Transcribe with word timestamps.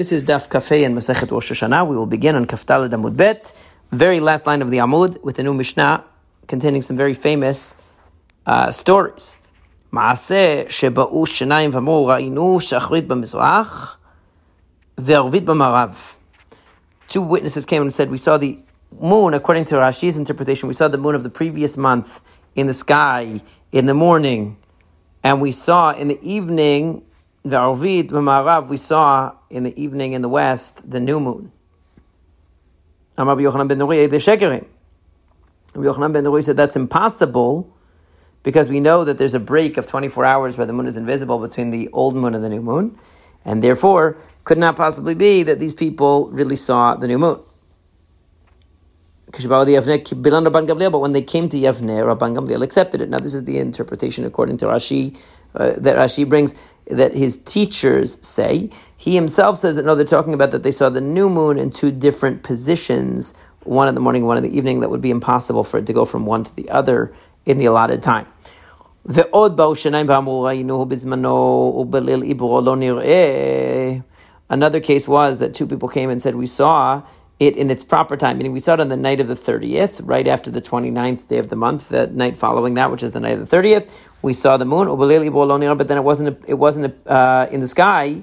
This 0.00 0.12
is 0.12 0.24
Daf 0.24 0.48
Kaf 0.48 0.66
Heh 0.68 0.86
and 0.86 0.96
Masechet 0.96 1.30
Rosh 1.30 1.52
Hashanah. 1.52 1.86
We 1.86 1.94
will 1.94 2.06
begin 2.06 2.34
on 2.34 2.46
Kaf 2.46 2.64
Dalet 2.64 2.88
Amud 2.88 3.18
Bet, 3.18 3.52
very 3.90 4.18
last 4.18 4.46
line 4.46 4.62
of 4.62 4.70
the 4.70 4.78
Amud, 4.78 5.22
with 5.22 5.38
a 5.38 5.42
new 5.42 5.52
Mishnah 5.52 6.02
containing 6.46 6.80
some 6.80 6.96
very 6.96 7.12
famous 7.12 7.76
uh, 8.46 8.70
stories. 8.70 9.38
מעשה 9.92 10.64
שבאו 10.68 11.26
Shanaim 11.26 11.74
ואמרו 11.74 12.08
rainu 12.08 12.58
shachrit 12.62 13.06
במזרח 13.08 13.98
וערבית 14.98 15.44
b'marav. 15.44 16.14
Two 17.06 17.20
witnesses 17.20 17.66
came 17.66 17.82
and 17.82 17.92
said, 17.92 18.10
we 18.10 18.16
saw 18.16 18.38
the 18.38 18.58
moon, 18.98 19.34
according 19.34 19.66
to 19.66 19.74
Rashi's 19.74 20.16
interpretation, 20.16 20.66
we 20.66 20.72
saw 20.72 20.88
the 20.88 20.96
moon 20.96 21.14
of 21.14 21.24
the 21.24 21.30
previous 21.30 21.76
month 21.76 22.22
in 22.54 22.66
the 22.68 22.72
sky 22.72 23.42
in 23.70 23.84
the 23.84 23.92
morning, 23.92 24.56
and 25.22 25.42
we 25.42 25.52
saw 25.52 25.90
in 25.92 26.08
the 26.08 26.18
evening 26.22 27.02
the 27.42 27.56
Arvid 27.56 28.08
Marav, 28.10 28.68
we 28.68 28.76
saw 28.76 29.32
in 29.48 29.62
the 29.62 29.80
evening 29.80 30.12
in 30.12 30.22
the 30.22 30.28
west 30.28 30.88
the 30.88 31.00
new 31.00 31.20
moon. 31.20 31.52
Amar 33.16 33.36
Yochanan 33.36 33.68
ben 33.68 33.78
Nuri. 33.78 34.08
Yochanan 35.74 36.12
ben 36.12 36.24
Nuri 36.24 36.44
said 36.44 36.56
that's 36.56 36.76
impossible 36.76 37.74
because 38.42 38.68
we 38.68 38.80
know 38.80 39.04
that 39.04 39.18
there's 39.18 39.34
a 39.34 39.40
break 39.40 39.76
of 39.76 39.86
24 39.86 40.24
hours 40.24 40.56
where 40.56 40.66
the 40.66 40.72
moon 40.72 40.86
is 40.86 40.96
invisible 40.96 41.38
between 41.38 41.70
the 41.70 41.88
old 41.92 42.14
moon 42.16 42.34
and 42.34 42.42
the 42.42 42.48
new 42.48 42.62
moon, 42.62 42.98
and 43.44 43.62
therefore 43.62 44.16
could 44.44 44.58
not 44.58 44.76
possibly 44.76 45.14
be 45.14 45.42
that 45.42 45.60
these 45.60 45.74
people 45.74 46.28
really 46.30 46.56
saw 46.56 46.94
the 46.94 47.06
new 47.06 47.18
moon. 47.18 47.38
But 49.32 49.56
when 50.98 51.12
they 51.12 51.22
came 51.22 51.48
to 51.50 51.56
Yavne, 51.56 52.02
Rabban 52.02 52.36
Gamliel 52.36 52.62
accepted 52.62 53.00
it. 53.00 53.08
Now, 53.08 53.18
this 53.18 53.32
is 53.32 53.44
the 53.44 53.58
interpretation 53.58 54.24
according 54.24 54.58
to 54.58 54.66
Rashi 54.66 55.16
uh, 55.54 55.74
that 55.78 55.96
Rashi 55.96 56.28
brings 56.28 56.54
that 56.86 57.14
his 57.14 57.36
teachers 57.36 58.18
say. 58.26 58.70
He 58.96 59.14
himself 59.14 59.58
says 59.58 59.76
that 59.76 59.84
no, 59.84 59.94
they're 59.94 60.04
talking 60.04 60.34
about 60.34 60.50
that 60.50 60.62
they 60.62 60.72
saw 60.72 60.88
the 60.88 61.00
new 61.00 61.30
moon 61.30 61.58
in 61.58 61.70
two 61.70 61.90
different 61.90 62.42
positions, 62.42 63.34
one 63.64 63.88
in 63.88 63.94
the 63.94 64.00
morning, 64.00 64.26
one 64.26 64.36
in 64.36 64.42
the 64.42 64.54
evening. 64.56 64.80
That 64.80 64.90
would 64.90 65.00
be 65.00 65.10
impossible 65.10 65.64
for 65.64 65.78
it 65.78 65.86
to 65.86 65.92
go 65.92 66.04
from 66.04 66.26
one 66.26 66.44
to 66.44 66.54
the 66.54 66.68
other 66.70 67.14
in 67.46 67.58
the 67.58 67.66
allotted 67.66 68.02
time. 68.02 68.26
Another 74.50 74.80
case 74.80 75.08
was 75.08 75.38
that 75.38 75.54
two 75.54 75.66
people 75.66 75.88
came 75.88 76.10
and 76.10 76.20
said, 76.20 76.34
We 76.34 76.46
saw 76.46 77.02
it 77.38 77.56
in 77.56 77.70
its 77.70 77.82
proper 77.82 78.16
time, 78.18 78.36
meaning 78.36 78.52
we 78.52 78.60
saw 78.60 78.74
it 78.74 78.80
on 78.80 78.90
the 78.90 78.96
night 78.96 79.20
of 79.20 79.28
the 79.28 79.34
30th, 79.34 80.00
right 80.02 80.28
after 80.28 80.50
the 80.50 80.60
29th 80.60 81.28
day 81.28 81.38
of 81.38 81.48
the 81.48 81.56
month, 81.56 81.88
the 81.88 82.08
night 82.08 82.36
following 82.36 82.74
that, 82.74 82.90
which 82.90 83.02
is 83.02 83.12
the 83.12 83.20
night 83.20 83.38
of 83.38 83.48
the 83.48 83.56
30th. 83.56 83.90
We 84.22 84.32
saw 84.32 84.56
the 84.56 84.64
moon, 84.64 84.86
but 84.96 85.88
then 85.88 85.96
it 85.96 86.04
wasn't, 86.04 86.44
it 86.46 86.54
wasn't 86.54 87.06
uh, 87.06 87.46
in 87.50 87.60
the 87.60 87.68
sky 87.68 88.22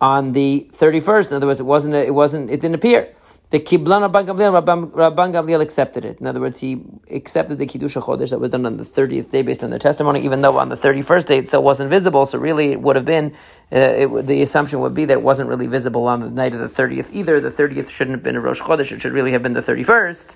on 0.00 0.32
the 0.32 0.68
31st. 0.72 1.30
In 1.30 1.36
other 1.36 1.46
words, 1.46 1.60
it 1.60 1.64
wasn't, 1.64 1.94
it 1.94 2.14
wasn't, 2.14 2.50
it 2.50 2.60
didn't 2.60 2.74
appear. 2.74 3.14
The 3.50 3.60
Kiblan 3.60 4.10
Rabban 4.10 4.26
Gamliel, 4.26 4.90
Rabban 4.90 5.32
Gamliel 5.32 5.60
accepted 5.60 6.04
it. 6.04 6.18
In 6.18 6.26
other 6.26 6.40
words, 6.40 6.58
he 6.58 6.82
accepted 7.12 7.58
the 7.58 7.66
Kiddush 7.66 7.96
Chodesh 7.96 8.30
that 8.30 8.40
was 8.40 8.50
done 8.50 8.66
on 8.66 8.76
the 8.76 8.82
30th 8.82 9.30
day 9.30 9.42
based 9.42 9.62
on 9.62 9.70
their 9.70 9.78
testimony, 9.78 10.24
even 10.24 10.42
though 10.42 10.58
on 10.58 10.68
the 10.68 10.76
31st 10.76 11.26
day 11.26 11.38
it 11.38 11.46
still 11.46 11.62
wasn't 11.62 11.88
visible. 11.88 12.26
So 12.26 12.38
really 12.38 12.72
it 12.72 12.80
would 12.80 12.96
have 12.96 13.04
been, 13.04 13.34
uh, 13.70 13.76
it, 13.76 14.26
the 14.26 14.42
assumption 14.42 14.80
would 14.80 14.94
be 14.94 15.04
that 15.04 15.12
it 15.12 15.22
wasn't 15.22 15.48
really 15.48 15.68
visible 15.68 16.08
on 16.08 16.18
the 16.18 16.30
night 16.30 16.54
of 16.54 16.58
the 16.58 16.66
30th 16.66 17.12
either. 17.12 17.40
The 17.40 17.50
30th 17.50 17.88
shouldn't 17.88 18.16
have 18.16 18.24
been 18.24 18.34
a 18.34 18.40
Rosh 18.40 18.60
Chodesh, 18.60 18.90
it 18.90 19.00
should 19.00 19.12
really 19.12 19.30
have 19.30 19.44
been 19.44 19.52
the 19.52 19.62
31st. 19.62 20.34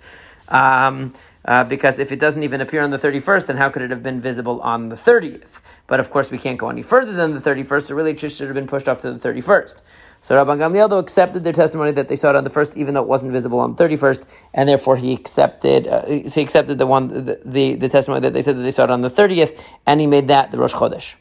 Um, 0.48 1.12
uh, 1.44 1.64
because 1.64 1.98
if 1.98 2.12
it 2.12 2.20
doesn't 2.20 2.42
even 2.42 2.60
appear 2.60 2.82
on 2.82 2.90
the 2.90 2.98
31st, 2.98 3.46
then 3.46 3.56
how 3.56 3.70
could 3.70 3.82
it 3.82 3.90
have 3.90 4.02
been 4.02 4.20
visible 4.20 4.60
on 4.60 4.88
the 4.90 4.96
30th? 4.96 5.60
But 5.86 5.98
of 5.98 6.10
course, 6.10 6.30
we 6.30 6.38
can't 6.38 6.58
go 6.58 6.68
any 6.68 6.82
further 6.82 7.12
than 7.12 7.34
the 7.34 7.40
31st, 7.40 7.82
so 7.82 7.94
really 7.94 8.12
it 8.12 8.18
should 8.18 8.46
have 8.46 8.54
been 8.54 8.66
pushed 8.66 8.88
off 8.88 8.98
to 8.98 9.12
the 9.12 9.18
31st. 9.28 9.80
So 10.22 10.34
Rabban 10.34 10.58
Gamliel 10.58 10.90
though 10.90 10.98
accepted 10.98 11.44
their 11.44 11.54
testimony 11.54 11.92
that 11.92 12.08
they 12.08 12.16
saw 12.16 12.30
it 12.30 12.36
on 12.36 12.44
the 12.44 12.50
first, 12.50 12.76
even 12.76 12.92
though 12.92 13.00
it 13.02 13.08
wasn't 13.08 13.32
visible 13.32 13.58
on 13.58 13.74
the 13.74 13.82
31st, 13.82 14.26
and 14.52 14.68
therefore 14.68 14.96
he 14.96 15.14
accepted, 15.14 15.88
uh, 15.88 16.04
so 16.28 16.40
he 16.40 16.42
accepted 16.42 16.78
the 16.78 16.86
one, 16.86 17.08
the, 17.08 17.40
the, 17.44 17.74
the, 17.74 17.88
testimony 17.88 18.20
that 18.20 18.34
they 18.34 18.42
said 18.42 18.56
that 18.58 18.62
they 18.62 18.70
saw 18.70 18.84
it 18.84 18.90
on 18.90 19.00
the 19.00 19.10
30th, 19.10 19.58
and 19.86 19.98
he 20.00 20.06
made 20.06 20.28
that 20.28 20.50
the 20.50 20.58
Rosh 20.58 20.74
Chodesh. 20.74 21.16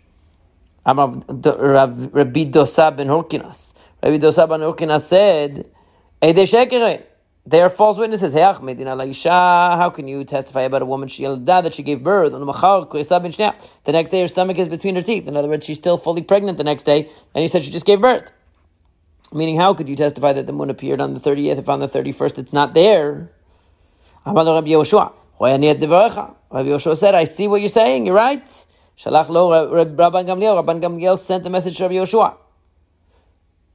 Rabbi 0.86 2.46
Dosa 2.46 2.96
ben 2.96 3.08
Hurkinas. 3.08 3.74
Rabbi 4.04 4.18
Dosa 4.18 4.48
ben 4.50 4.60
Hurkinas 4.60 5.02
said, 5.02 5.66
they 7.46 7.62
are 7.62 7.70
false 7.70 7.98
witnesses. 7.98 8.34
How 8.34 9.90
can 9.90 10.08
you 10.08 10.24
testify 10.24 10.62
about 10.62 10.82
a 10.82 10.86
woman 10.86 11.08
she 11.08 11.26
that 11.26 11.74
she 11.74 11.84
gave 11.84 12.04
birth? 12.04 12.32
The 12.32 13.56
next 13.88 14.10
day 14.10 14.22
her 14.22 14.28
stomach 14.28 14.58
is 14.58 14.68
between 14.68 14.96
her 14.96 15.02
teeth. 15.02 15.28
In 15.28 15.36
other 15.36 15.48
words, 15.48 15.66
she's 15.66 15.78
still 15.78 15.98
fully 15.98 16.22
pregnant 16.22 16.58
the 16.58 16.64
next 16.64 16.84
day, 16.84 17.10
and 17.34 17.42
you 17.42 17.48
said 17.48 17.64
she 17.64 17.72
just 17.72 17.86
gave 17.86 18.02
birth. 18.02 18.32
Meaning, 19.32 19.58
how 19.58 19.74
could 19.74 19.88
you 19.88 19.96
testify 19.96 20.34
that 20.34 20.48
the 20.48 20.54
moon 20.54 20.70
appeared 20.70 21.02
on 21.02 21.14
the 21.14 21.20
30th 21.20 21.60
if 21.60 21.70
on 21.70 21.80
the 21.80 21.88
31st 21.88 22.40
it's 22.40 22.54
not 22.54 22.74
there? 22.74 23.32
Rabbi 24.26 24.42
Yoshua 24.42 25.14
said, 26.98 27.16
I 27.16 27.24
see 27.26 27.48
what 27.48 27.62
you're 27.62 27.70
saying, 27.70 28.06
you're 28.06 28.16
right. 28.16 28.66
Shalach 28.98 29.30
lo 29.30 29.50
Rabban 29.50 30.26
Gamliel. 30.26 30.64
Rabban 30.64 30.82
Gamliel 30.82 31.18
sent 31.18 31.44
the 31.44 31.50
message 31.50 31.78
to 31.78 31.84
Rabbi 31.84 31.96
Yoshua, 31.96 32.38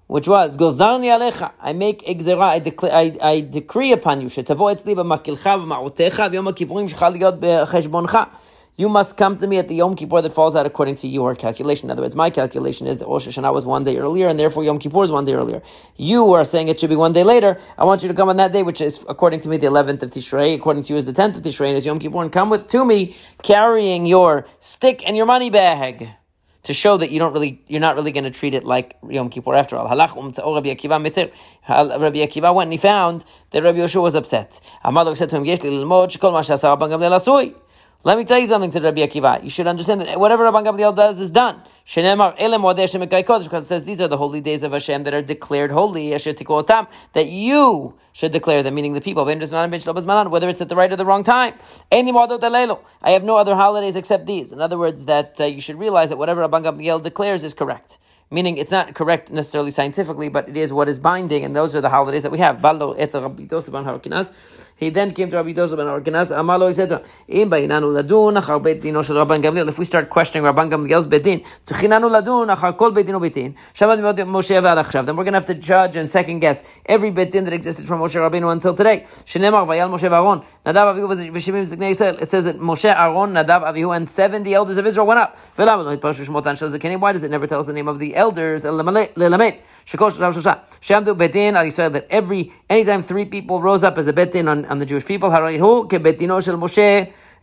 which 0.07 0.29
was 0.29 0.57
Gozarni 0.57 1.07
Alecha. 1.07 1.55
I 1.61 1.73
make 1.73 2.05
exera. 2.07 2.43
I, 2.43 2.59
declare, 2.59 2.93
I, 2.93 3.17
I 3.23 3.41
decree 3.41 3.93
upon 3.93 4.21
you, 4.21 4.29
Shetavo 4.29 4.75
b'makilcha 4.75 5.65
b'ma'otecha 5.65 6.31
v'yom. 6.31 8.31
You 8.77 8.89
must 8.89 9.17
come 9.17 9.39
to 9.39 9.47
me 9.47 9.59
at 9.59 9.69
the 9.69 9.77
Yom 9.77 9.95
Kippur 9.95 10.21
that 10.21 10.33
falls 10.33 10.57
out 10.57 10.67
according 10.67 10.97
to 10.97 11.07
your 11.07 11.37
calculation. 11.37 11.87
In 11.87 11.93
other 11.93 12.03
words, 12.03 12.17
my 12.17 12.31
calculation 12.31 12.89
is 12.89 12.99
that 12.99 13.07
Rosh 13.07 13.29
Hashanah 13.29 13.55
was 13.55 13.65
one 13.65 13.85
day 13.85 13.99
earlier, 13.99 14.27
and 14.27 14.37
therefore 14.37 14.65
Yom 14.65 14.81
Kippur 14.81 15.05
is 15.05 15.13
one 15.13 15.25
day 15.25 15.35
earlier. 15.35 15.63
You 15.97 16.33
are 16.33 16.45
saying 16.45 16.67
it 16.67 16.81
should 16.81 16.91
be 16.91 16.97
one 16.97 17.13
day 17.13 17.23
later. 17.23 17.57
I 17.79 17.85
want 17.85 18.03
you 18.03 18.09
to 18.09 18.15
come 18.15 18.31
on 18.31 18.37
that 18.39 18.51
day, 18.51 18.65
which 18.65 18.81
is 18.81 19.05
according 19.09 19.39
to 19.43 19.49
me 19.49 19.59
the 19.59 19.69
11th 19.69 20.03
of 20.03 20.11
Tishrei, 20.11 20.57
according 20.57 20.83
to 20.83 20.93
you 20.93 20.99
is 20.99 21.05
the 21.05 21.13
10th 21.13 21.37
of 21.37 21.43
Tishrei, 21.43 21.69
and 21.69 21.77
is 21.77 21.87
Yom 21.87 22.01
Kippur, 22.01 22.21
and 22.21 22.33
come 22.33 22.51
with 22.51 22.67
to 22.67 22.85
me 22.85 23.15
carrying 23.45 24.07
your 24.07 24.45
stick 24.59 25.05
and 25.07 25.17
your 25.17 25.27
money 25.27 25.51
bag 25.51 26.09
to 26.65 26.75
show 26.75 26.97
that 26.97 27.11
you 27.11 27.19
don't 27.19 27.33
really, 27.33 27.63
you're 27.69 27.81
not 27.81 27.95
really 27.95 28.13
going 28.13 28.25
to 28.25 28.31
treat 28.31 28.55
it 28.55 28.65
like 28.65 28.97
Yom 29.09 29.31
Kippur 29.31 29.55
after 29.55 29.77
all. 29.77 29.89
Halach 29.89 30.17
um 30.17 30.55
Rabbi 30.55 30.75
Akiva 30.75 31.01
mitzir. 31.01 31.31
Rabbi 31.69 32.19
Akiva 32.19 32.55
went 32.55 32.67
and 32.69 32.73
he 32.73 32.79
found 32.79 33.25
that 33.51 33.63
Rabbi 33.63 33.79
Yoshua 33.79 34.03
was 34.03 34.15
upset. 34.15 34.61
Amalek 34.83 35.17
said 35.17 35.31
to 35.31 35.37
him, 35.37 35.45
Yesh 35.45 35.63
li 35.63 35.71
asui. 35.71 37.55
Let 38.07 38.19
me 38.19 38.27
tell 38.27 38.39
you 38.39 38.47
something 38.47 38.71
to 38.73 38.83
Rabbi 38.83 39.01
Akiva. 39.01 39.43
You 39.43 39.49
should 39.49 39.67
understand 39.67 40.03
that 40.03 40.21
whatever 40.21 40.45
Rabban 40.45 40.67
Gamliel 40.67 40.95
does 40.95 41.19
is 41.19 41.31
done. 41.31 41.63
Because 41.87 43.65
it 43.65 43.67
says 43.67 43.85
these 43.85 43.99
are 44.03 44.09
the 44.09 44.19
holy 44.19 44.43
days 44.43 44.63
of 44.63 44.73
Hashem 44.73 45.05
that 45.05 45.15
are 45.15 45.23
declared 45.23 45.71
holy. 45.71 46.11
That 46.11 47.27
you 47.29 47.95
should 48.13 48.33
declare 48.33 48.63
them, 48.63 48.75
meaning 48.75 48.93
the 48.93 49.01
people. 49.01 49.25
Whether 49.25 49.41
it's 49.41 50.61
at 50.61 50.69
the 50.69 50.77
right 50.77 50.93
or 50.93 50.97
the 50.97 51.07
wrong 51.07 51.25
time. 51.25 51.55
I 51.91 53.11
have 53.11 53.25
no 53.25 53.39
other 53.39 53.55
holidays 53.55 53.97
except 53.97 54.27
these. 54.27 54.53
In 54.53 54.61
other 54.61 54.77
words, 54.77 55.07
that 55.07 55.41
uh, 55.41 55.45
you 55.45 55.63
should 55.63 55.79
realize 55.79 56.11
that 56.11 56.19
whatever 56.19 56.47
Rabban 56.47 56.63
Gamliel 56.63 57.03
declares 57.03 57.43
is 57.43 57.55
correct 57.55 57.97
meaning 58.31 58.57
it's 58.57 58.71
not 58.71 58.95
correct 58.95 59.31
necessarily 59.31 59.71
scientifically, 59.71 60.29
but 60.29 60.49
it 60.49 60.57
is 60.57 60.73
what 60.73 60.89
is 60.89 60.99
binding, 60.99 61.45
and 61.45 61.55
those 61.55 61.75
are 61.77 61.81
the 61.81 61.89
holidays 61.89 62.25
that 62.25 62.33
we 62.33 62.39
have. 62.39 62.61
He 64.85 64.91
then 64.91 65.13
came 65.13 65.29
to 65.31 65.37
Rabbi 65.37 65.53
Dosa 65.55 65.77
ben 65.79 65.87
Arkanaz. 65.87 66.31
Amalo, 66.31 66.69
he 66.69 66.75
said 66.75 66.91
to 66.91 67.03
him. 67.27 67.51
If 69.69 69.79
we 69.79 69.85
start 69.87 70.11
questioning 70.11 70.45
Rabban 70.45 70.71
Gamliel's 70.71 71.07
v'alachshav. 74.65 75.07
Then 75.07 75.17
we're 75.17 75.25
going 75.25 75.33
to 75.33 75.39
have 75.39 75.47
to 75.47 75.55
judge 75.55 75.97
and 75.97 76.11
second 76.11 76.41
guess 76.41 76.63
every 76.85 77.11
beit 77.11 77.33
din 77.33 77.45
that 77.45 77.55
existed 77.55 77.87
from 77.87 78.01
Moshe 78.01 78.15
Rabbeinu 78.15 78.53
until 78.53 78.75
today. 78.75 79.05
Moshe. 79.07 80.05
It 82.21 82.29
says 82.29 82.45
that 82.45 82.57
Moshe, 82.57 82.85
Aaron, 82.85 83.33
Nadav, 83.33 83.63
Avihu, 83.63 83.97
and 83.97 84.09
seventy 84.09 84.55
elders 84.55 84.77
of 84.77 84.87
Israel 84.87 85.07
went 85.07 85.21
up. 85.21 85.39
Why 85.57 87.13
does 87.13 87.23
it 87.23 87.31
never 87.31 87.47
tell 87.47 87.61
us 87.61 87.67
the 87.67 87.73
name 87.73 87.89
of 87.89 87.99
the 87.99 88.17
elders? 88.17 88.63
That 91.85 92.07
every 92.11 92.53
anytime 92.69 93.03
three 93.03 93.25
people 93.25 93.61
rose 93.61 93.83
up 93.83 93.99
as 93.99 94.07
a 94.07 94.13
beit 94.13 94.33
din 94.33 94.49
on 94.49 94.74
on, 94.75 94.79
the 94.81 94.87
Jewish 94.87 95.07
people. 95.07 95.31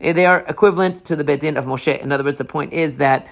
Eh, 0.02 0.14
they 0.14 0.26
are 0.26 0.40
equivalent 0.48 1.06
to 1.06 1.16
the 1.16 1.24
Beit 1.24 1.42
Din 1.42 1.58
of 1.58 1.66
Moshe. 1.66 2.00
In 2.00 2.12
other 2.12 2.24
words, 2.24 2.38
the 2.40 2.46
point 2.46 2.74
is 2.74 2.98
that 2.98 3.28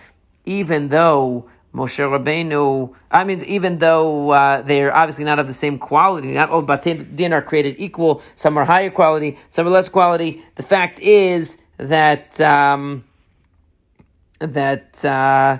even 0.45 0.89
though 0.89 1.49
Moshe 1.73 1.99
Rabbeinu, 1.99 2.93
I 3.11 3.23
mean, 3.23 3.43
even 3.45 3.79
though 3.79 4.29
uh, 4.29 4.61
they're 4.61 4.95
obviously 4.95 5.25
not 5.25 5.39
of 5.39 5.47
the 5.47 5.53
same 5.53 5.79
quality, 5.79 6.31
not 6.33 6.49
all 6.49 6.63
Batei 6.63 7.15
Din 7.15 7.33
are 7.33 7.41
created 7.41 7.75
equal, 7.79 8.21
some 8.35 8.57
are 8.57 8.65
higher 8.65 8.91
quality, 8.91 9.37
some 9.49 9.65
are 9.65 9.71
less 9.71 9.89
quality. 9.89 10.43
The 10.55 10.63
fact 10.63 10.99
is 10.99 11.57
that, 11.77 12.39
um, 12.41 13.03
that, 14.39 15.03
uh, 15.03 15.59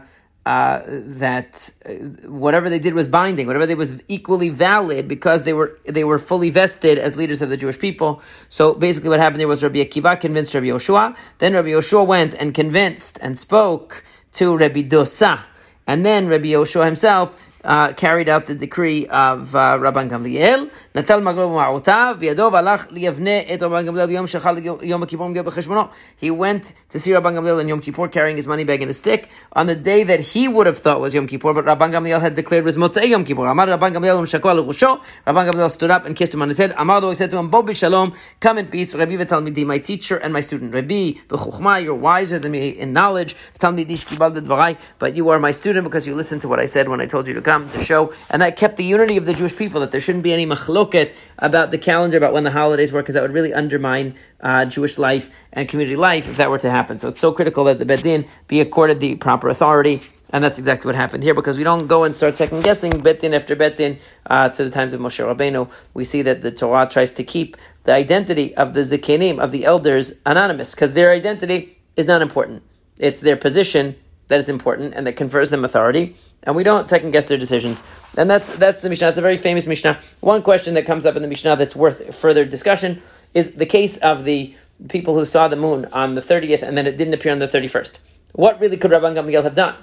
uh, 0.49 0.81
that 0.87 1.69
uh, 1.85 1.91
whatever 2.27 2.71
they 2.71 2.79
did 2.79 2.95
was 2.95 3.07
binding, 3.07 3.45
whatever 3.45 3.67
they 3.67 3.75
was 3.75 4.01
equally 4.07 4.49
valid 4.49 5.07
because 5.07 5.43
they 5.43 5.53
were 5.53 5.77
they 5.85 6.03
were 6.03 6.17
fully 6.17 6.49
vested 6.49 6.97
as 6.97 7.15
leaders 7.15 7.43
of 7.43 7.49
the 7.49 7.57
Jewish 7.57 7.77
people. 7.77 8.19
So 8.49 8.73
basically, 8.73 9.09
what 9.09 9.19
happened 9.19 9.41
there 9.41 9.47
was 9.47 9.61
Rabbi 9.61 9.77
Akiva 9.77 10.19
convinced 10.19 10.55
Rabbi 10.55 10.65
Yoshua. 10.65 11.15
Then 11.37 11.53
Rabbi 11.53 11.67
Yoshua 11.67 12.03
went 12.03 12.33
and 12.33 12.55
convinced 12.55 13.19
and 13.21 13.37
spoke 13.37 14.03
to 14.33 14.57
Rabbi 14.57 14.81
Dosa, 14.81 15.43
and 15.85 16.03
then 16.03 16.27
Rabbi 16.27 16.47
Yoshua 16.47 16.85
himself 16.85 17.27
uh, 17.64 17.92
carried 17.94 18.28
out 18.28 18.46
the 18.46 18.54
decree 18.54 19.06
of 19.06 19.54
uh, 19.54 19.78
Rabban 19.78 20.08
Gamliel. 20.10 20.68
נטל 20.94 21.20
מגלו 21.20 21.48
במערותיו, 21.48 22.16
בידו 22.18 22.50
והלך 22.52 22.86
ליבנה 22.90 23.40
את 23.54 23.62
רבן 23.62 23.86
גמליאל 23.86 24.06
ביום 24.06 24.26
שחל 24.26 24.56
יום 24.82 25.02
הכיפור 25.02 25.28
מגיע 25.28 25.42
בחשבונו. 25.42 25.82
He 26.20 26.30
went 26.30 26.72
to 26.90 27.00
see 27.00 27.10
Rabban 27.10 27.34
Gamliel 27.34 27.60
in 27.60 27.68
Yom 27.68 27.80
Kippur 27.80 28.08
carrying 28.08 28.36
his 28.36 28.46
money 28.46 28.64
bag 28.64 28.82
and 28.82 28.90
a 28.90 28.94
stick 28.94 29.28
on 29.54 29.66
the 29.66 29.74
day 29.74 30.04
that 30.04 30.20
he 30.20 30.46
would 30.46 30.66
have 30.66 30.78
thought 30.78 31.00
was 31.00 31.14
Yom 31.14 31.26
Kippur, 31.26 31.52
but 31.52 31.64
Rabban 31.64 31.90
Gamliel 31.90 32.20
had 32.20 32.34
declared 32.34 32.64
was 32.64 32.76
Motzei 32.76 33.08
Yom 33.08 33.24
Kippur. 33.24 33.46
Amar 33.46 33.66
Rabban 33.66 33.94
Gamliel 33.94 34.18
umshakwa 34.20 34.54
l'rusho. 34.54 35.00
Rabban 35.26 35.50
Gamliel 35.50 35.70
stood 35.70 35.90
up 35.90 36.04
and 36.06 36.14
kissed 36.14 36.34
him 36.34 36.42
on 36.42 36.48
his 36.48 36.58
head. 36.58 36.74
Amar 36.76 37.00
he 37.00 37.14
said 37.14 37.30
to 37.30 37.38
him, 37.38 37.48
Bo 37.48 37.62
b'shalom, 37.62 38.14
come 38.40 38.58
in 38.58 38.66
peace. 38.66 38.94
Rabbi 38.94 39.16
v'talmidi, 39.16 39.64
my 39.64 39.78
teacher 39.78 40.16
and 40.16 40.32
my 40.32 40.40
student. 40.40 40.72
Rabbi 40.74 41.12
b'chuchma, 41.28 41.82
you're 41.82 41.94
wiser 41.94 42.38
than 42.38 42.52
me 42.52 42.68
in 42.68 42.92
knowledge. 42.92 43.34
Talmidi 43.58 43.94
shkibal 43.94 44.36
dvarai, 44.38 44.76
but 44.98 45.16
you 45.16 45.28
are 45.30 45.38
my 45.38 45.50
student 45.50 45.84
because 45.84 46.06
you 46.06 46.14
listened 46.14 46.42
to 46.42 46.48
what 46.48 46.60
I 46.60 46.66
said 46.66 46.88
when 46.88 47.00
I 47.00 47.06
told 47.06 47.26
you 47.26 47.34
to 47.34 47.42
come 47.42 47.47
to 47.49 47.83
show, 47.83 48.13
and 48.29 48.41
that 48.41 48.55
kept 48.55 48.77
the 48.77 48.83
unity 48.83 49.17
of 49.17 49.25
the 49.25 49.33
Jewish 49.33 49.55
people, 49.55 49.81
that 49.81 49.91
there 49.91 49.99
shouldn't 49.99 50.23
be 50.23 50.33
any 50.33 50.45
machloket 50.45 51.15
about 51.37 51.71
the 51.71 51.77
calendar, 51.77 52.17
about 52.17 52.33
when 52.33 52.43
the 52.43 52.51
holidays 52.51 52.91
were, 52.91 53.01
because 53.01 53.15
that 53.15 53.21
would 53.21 53.33
really 53.33 53.53
undermine 53.53 54.15
uh, 54.41 54.65
Jewish 54.65 54.97
life 54.97 55.29
and 55.51 55.67
community 55.67 55.95
life 55.95 56.29
if 56.29 56.37
that 56.37 56.49
were 56.49 56.59
to 56.59 56.69
happen. 56.69 56.99
So 56.99 57.07
it's 57.07 57.19
so 57.19 57.31
critical 57.31 57.63
that 57.65 57.79
the 57.79 57.85
Beit 57.85 58.03
Din 58.03 58.25
be 58.47 58.61
accorded 58.61 58.99
the 58.99 59.15
proper 59.15 59.49
authority. 59.49 60.01
And 60.31 60.43
that's 60.43 60.59
exactly 60.59 60.87
what 60.87 60.95
happened 60.95 61.23
here 61.23 61.33
because 61.33 61.57
we 61.57 61.63
don't 61.63 61.87
go 61.87 62.03
and 62.03 62.15
start 62.15 62.37
second 62.37 62.63
guessing 62.63 62.91
beit 62.91 63.21
din 63.21 63.33
after 63.33 63.55
beit 63.55 63.77
din 63.77 63.97
uh, 64.27 64.49
to 64.49 64.63
the 64.63 64.69
times 64.69 64.93
of 64.93 65.01
Moshe 65.01 65.25
Rabbeinu. 65.25 65.71
We 65.95 66.03
see 66.03 66.21
that 66.21 66.43
the 66.43 66.51
Torah 66.51 66.87
tries 66.87 67.09
to 67.13 67.23
keep 67.23 67.57
the 67.85 67.93
identity 67.93 68.55
of 68.55 68.75
the 68.75 68.81
zikanim, 68.81 69.39
of 69.39 69.51
the 69.51 69.65
elders, 69.65 70.13
anonymous 70.27 70.75
because 70.75 70.93
their 70.93 71.11
identity 71.11 71.79
is 71.97 72.05
not 72.05 72.21
important. 72.21 72.61
It's 72.99 73.21
their 73.21 73.37
position 73.37 73.95
that 74.27 74.39
is 74.39 74.49
important 74.49 74.93
and 74.93 75.07
that 75.07 75.15
confers 75.15 75.49
them 75.49 75.65
authority 75.65 76.15
and 76.43 76.55
we 76.55 76.63
don't 76.63 76.87
second 76.87 77.11
guess 77.11 77.25
their 77.25 77.37
decisions. 77.37 77.83
And 78.17 78.29
that's 78.29 78.57
that's 78.57 78.81
the 78.81 78.89
Mishnah. 78.89 79.09
It's 79.09 79.17
a 79.17 79.21
very 79.21 79.37
famous 79.37 79.67
Mishnah. 79.67 79.99
One 80.19 80.41
question 80.41 80.73
that 80.75 80.85
comes 80.85 81.05
up 81.05 81.15
in 81.15 81.21
the 81.21 81.27
Mishnah 81.27 81.55
that's 81.55 81.75
worth 81.75 82.15
further 82.15 82.45
discussion 82.45 83.01
is 83.33 83.53
the 83.53 83.65
case 83.65 83.97
of 83.97 84.25
the 84.25 84.55
people 84.87 85.13
who 85.15 85.25
saw 85.25 85.47
the 85.47 85.55
moon 85.55 85.85
on 85.91 86.15
the 86.15 86.21
30th 86.21 86.63
and 86.63 86.77
then 86.77 86.87
it 86.87 86.97
didn't 86.97 87.13
appear 87.13 87.31
on 87.31 87.39
the 87.39 87.47
31st. 87.47 87.97
What 88.31 88.59
really 88.59 88.77
could 88.77 88.91
Rabban 88.91 89.15
Gamliel 89.15 89.43
have 89.43 89.55
done? 89.55 89.75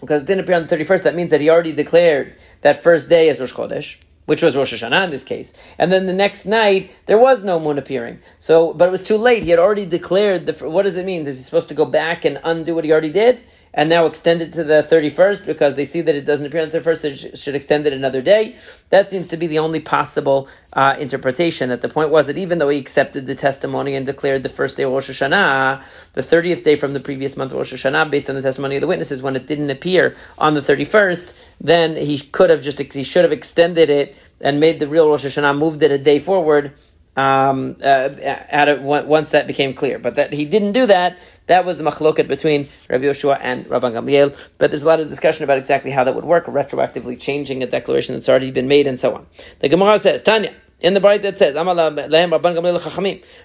Because 0.00 0.22
it 0.22 0.26
didn't 0.26 0.44
appear 0.44 0.56
on 0.56 0.66
the 0.66 0.76
31st, 0.76 1.02
that 1.02 1.14
means 1.14 1.30
that 1.30 1.40
he 1.40 1.50
already 1.50 1.72
declared 1.72 2.34
that 2.62 2.82
first 2.82 3.08
day 3.08 3.28
as 3.28 3.40
Rosh 3.40 3.52
Chodesh, 3.52 3.98
which 4.26 4.42
was 4.42 4.56
Rosh 4.56 4.72
Hashanah 4.72 5.04
in 5.04 5.10
this 5.10 5.24
case. 5.24 5.52
And 5.78 5.90
then 5.90 6.06
the 6.06 6.12
next 6.12 6.46
night, 6.46 6.90
there 7.06 7.18
was 7.18 7.42
no 7.42 7.58
moon 7.58 7.78
appearing. 7.78 8.20
So, 8.38 8.72
but 8.72 8.88
it 8.88 8.92
was 8.92 9.04
too 9.04 9.16
late. 9.16 9.42
He 9.42 9.50
had 9.50 9.58
already 9.58 9.86
declared 9.86 10.46
the, 10.46 10.68
what 10.68 10.82
does 10.82 10.96
it 10.96 11.06
mean? 11.06 11.26
Is 11.26 11.38
he 11.38 11.42
supposed 11.42 11.68
to 11.68 11.74
go 11.74 11.84
back 11.84 12.24
and 12.24 12.40
undo 12.44 12.74
what 12.74 12.84
he 12.84 12.92
already 12.92 13.12
did? 13.12 13.40
And 13.76 13.90
now 13.90 14.06
extend 14.06 14.40
it 14.40 14.54
to 14.54 14.64
the 14.64 14.86
31st 14.90 15.44
because 15.44 15.76
they 15.76 15.84
see 15.84 16.00
that 16.00 16.14
it 16.14 16.24
doesn't 16.24 16.46
appear 16.46 16.62
on 16.62 16.70
the 16.70 16.80
31st, 16.80 17.00
they 17.02 17.36
should 17.36 17.54
extend 17.54 17.86
it 17.86 17.92
another 17.92 18.22
day. 18.22 18.56
That 18.88 19.10
seems 19.10 19.28
to 19.28 19.36
be 19.36 19.46
the 19.46 19.58
only 19.58 19.80
possible 19.80 20.48
uh, 20.72 20.96
interpretation. 20.98 21.68
That 21.68 21.82
the 21.82 21.90
point 21.90 22.08
was 22.08 22.26
that 22.26 22.38
even 22.38 22.58
though 22.58 22.70
he 22.70 22.78
accepted 22.78 23.26
the 23.26 23.34
testimony 23.34 23.94
and 23.94 24.06
declared 24.06 24.42
the 24.42 24.48
first 24.48 24.78
day 24.78 24.84
of 24.84 24.92
Rosh 24.92 25.10
Hashanah, 25.10 25.82
the 26.14 26.22
30th 26.22 26.64
day 26.64 26.76
from 26.76 26.94
the 26.94 27.00
previous 27.00 27.36
month 27.36 27.52
of 27.52 27.58
Rosh 27.58 27.74
Hashanah, 27.74 28.10
based 28.10 28.30
on 28.30 28.34
the 28.34 28.42
testimony 28.42 28.76
of 28.76 28.80
the 28.80 28.86
witnesses, 28.86 29.20
when 29.20 29.36
it 29.36 29.46
didn't 29.46 29.68
appear 29.68 30.16
on 30.38 30.54
the 30.54 30.62
31st, 30.62 31.38
then 31.60 31.96
he 31.96 32.18
could 32.18 32.48
have 32.48 32.62
just, 32.62 32.78
he 32.78 33.02
should 33.02 33.24
have 33.24 33.32
extended 33.32 33.90
it 33.90 34.16
and 34.40 34.58
made 34.58 34.80
the 34.80 34.88
real 34.88 35.06
Rosh 35.06 35.26
Hashanah, 35.26 35.56
moved 35.56 35.82
it 35.82 35.90
a 35.90 35.98
day 35.98 36.18
forward 36.18 36.72
um, 37.16 37.76
uh, 37.80 37.84
at 37.84 38.68
it, 38.68 38.82
once 38.82 39.30
that 39.30 39.46
became 39.46 39.74
clear. 39.74 39.98
But 39.98 40.16
that 40.16 40.32
he 40.32 40.44
didn't 40.44 40.72
do 40.72 40.86
that. 40.86 41.18
That 41.46 41.64
was 41.64 41.78
the 41.78 41.84
machloket 41.84 42.28
between 42.28 42.68
Rabbi 42.90 43.04
Yoshua 43.04 43.38
and 43.40 43.64
Rabban 43.66 43.92
Gamliel. 43.92 44.36
But 44.58 44.70
there's 44.70 44.82
a 44.82 44.86
lot 44.86 45.00
of 45.00 45.08
discussion 45.08 45.44
about 45.44 45.58
exactly 45.58 45.90
how 45.90 46.04
that 46.04 46.14
would 46.14 46.24
work, 46.24 46.46
retroactively 46.46 47.18
changing 47.20 47.62
a 47.62 47.66
declaration 47.66 48.14
that's 48.14 48.28
already 48.28 48.50
been 48.50 48.68
made, 48.68 48.86
and 48.86 48.98
so 48.98 49.14
on. 49.14 49.26
The 49.60 49.68
Gemara 49.68 49.98
says, 49.98 50.22
Tanya. 50.22 50.54
In 50.78 50.92
the 50.92 51.00
Bible 51.00 51.22
that 51.22 51.38
says, 51.38 51.54
Rabban 51.54 51.74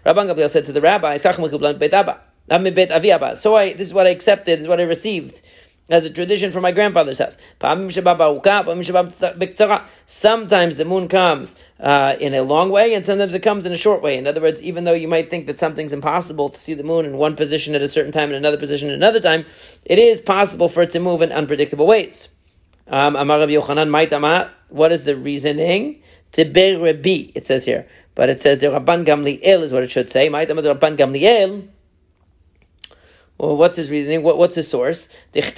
Gamliel 0.05 0.49
said 0.49 0.65
to 0.65 0.73
the 0.73 0.81
rabbi, 0.81 1.15
So 3.35 3.55
I, 3.55 3.71
this 3.71 3.87
is 3.87 3.93
what 3.93 4.05
I 4.05 4.09
accepted, 4.09 4.59
this 4.59 4.63
is 4.63 4.67
what 4.67 4.81
I 4.81 4.83
received 4.83 5.41
as 5.91 6.05
a 6.05 6.09
tradition 6.09 6.49
from 6.51 6.63
my 6.63 6.71
grandfather's 6.71 7.19
house. 7.19 7.37
Sometimes 10.05 10.77
the 10.77 10.85
moon 10.85 11.07
comes 11.07 11.55
uh, 11.79 12.15
in 12.19 12.33
a 12.33 12.41
long 12.41 12.71
way, 12.71 12.93
and 12.93 13.05
sometimes 13.05 13.33
it 13.33 13.41
comes 13.41 13.65
in 13.65 13.73
a 13.73 13.77
short 13.77 14.01
way. 14.01 14.17
In 14.17 14.25
other 14.25 14.41
words, 14.41 14.63
even 14.63 14.85
though 14.85 14.93
you 14.93 15.07
might 15.07 15.29
think 15.29 15.47
that 15.47 15.59
something's 15.59 15.93
impossible 15.93 16.49
to 16.49 16.59
see 16.59 16.73
the 16.73 16.83
moon 16.83 17.05
in 17.05 17.17
one 17.17 17.35
position 17.35 17.75
at 17.75 17.81
a 17.81 17.89
certain 17.89 18.11
time 18.11 18.29
and 18.29 18.35
another 18.35 18.57
position 18.57 18.89
at 18.89 18.95
another 18.95 19.19
time, 19.19 19.45
it 19.85 19.99
is 19.99 20.21
possible 20.21 20.69
for 20.69 20.81
it 20.81 20.91
to 20.91 20.99
move 20.99 21.21
in 21.21 21.31
unpredictable 21.31 21.85
ways. 21.85 22.29
Um, 22.87 23.13
what 23.13 24.91
is 24.91 25.03
the 25.03 25.15
reasoning? 25.17 26.01
It 26.33 27.45
says 27.45 27.65
here, 27.65 27.87
but 28.15 28.29
it 28.29 28.39
says 28.39 28.59
the 28.59 28.67
Rabban 28.67 29.05
Gamliel 29.05 29.61
is 29.61 29.73
what 29.73 29.83
it 29.83 29.91
should 29.91 30.09
say. 30.09 30.29
Rabban 30.29 30.97
Gamliel. 30.97 31.67
Well, 33.41 33.57
what's 33.57 33.75
his 33.75 33.89
reasoning? 33.89 34.21
What, 34.21 34.37
what's 34.37 34.53
his 34.53 34.67
source? 34.67 35.09
Hashem 35.33 35.55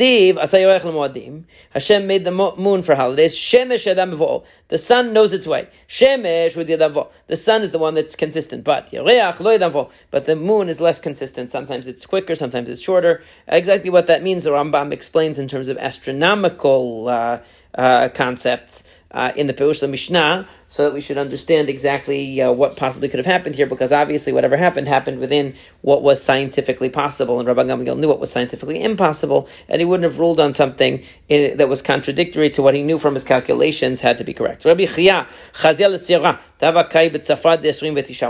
made 2.07 2.23
the 2.23 2.55
moon 2.57 2.81
for 2.81 2.95
holidays. 2.95 3.35
Shemesh 3.35 4.43
The 4.69 4.77
sun 4.77 5.11
knows 5.11 5.33
its 5.33 5.45
way. 5.45 5.67
Shemesh 5.89 6.55
with 6.55 6.69
yadam 6.69 7.09
The 7.27 7.35
sun 7.35 7.61
is 7.61 7.73
the 7.73 7.79
one 7.79 7.95
that's 7.95 8.15
consistent, 8.15 8.63
but 8.63 8.89
But 8.93 10.25
the 10.25 10.35
moon 10.37 10.69
is 10.69 10.79
less 10.79 11.01
consistent. 11.01 11.51
Sometimes 11.51 11.89
it's 11.89 12.05
quicker, 12.05 12.37
sometimes 12.37 12.69
it's 12.69 12.81
shorter. 12.81 13.21
Exactly 13.49 13.89
what 13.89 14.07
that 14.07 14.23
means, 14.23 14.45
the 14.45 14.51
Rambam 14.51 14.93
explains 14.93 15.37
in 15.37 15.49
terms 15.49 15.67
of 15.67 15.77
astronomical 15.77 17.09
uh, 17.09 17.39
uh, 17.75 18.07
concepts 18.13 18.87
uh, 19.11 19.31
in 19.35 19.47
the 19.47 19.53
Perush 19.53 19.87
Mishnah, 19.87 20.47
so 20.73 20.83
that 20.85 20.91
we 20.91 21.01
should 21.01 21.19
understand 21.19 21.69
exactly 21.69 22.41
uh, 22.41 22.51
what 22.51 22.75
possibly 22.75 23.07
could 23.07 23.19
have 23.19 23.27
happened 23.27 23.53
here, 23.53 23.67
because 23.67 23.91
obviously 23.91 24.33
whatever 24.33 24.57
happened 24.57 24.87
happened 24.87 25.19
within 25.19 25.53
what 25.81 26.01
was 26.01 26.19
scientifically 26.19 26.89
possible, 26.89 27.39
and 27.39 27.47
Rabban 27.47 27.67
Gamliel 27.67 27.95
knew 27.95 28.07
what 28.07 28.19
was 28.19 28.31
scientifically 28.31 28.81
impossible, 28.81 29.47
and 29.69 29.79
he 29.81 29.85
wouldn't 29.85 30.09
have 30.09 30.17
ruled 30.17 30.39
on 30.39 30.55
something 30.55 31.03
in, 31.29 31.57
that 31.57 31.69
was 31.69 31.83
contradictory 31.83 32.49
to 32.49 32.63
what 32.63 32.73
he 32.73 32.81
knew 32.81 32.97
from 32.97 33.13
his 33.13 33.23
calculations 33.23 34.01
had 34.01 34.17
to 34.17 34.23
be 34.23 34.33
correct. 34.33 34.65
Rabbi 34.65 34.87
Chia, 34.87 35.27
Chazel 35.53 35.93
Sirah, 35.99 36.39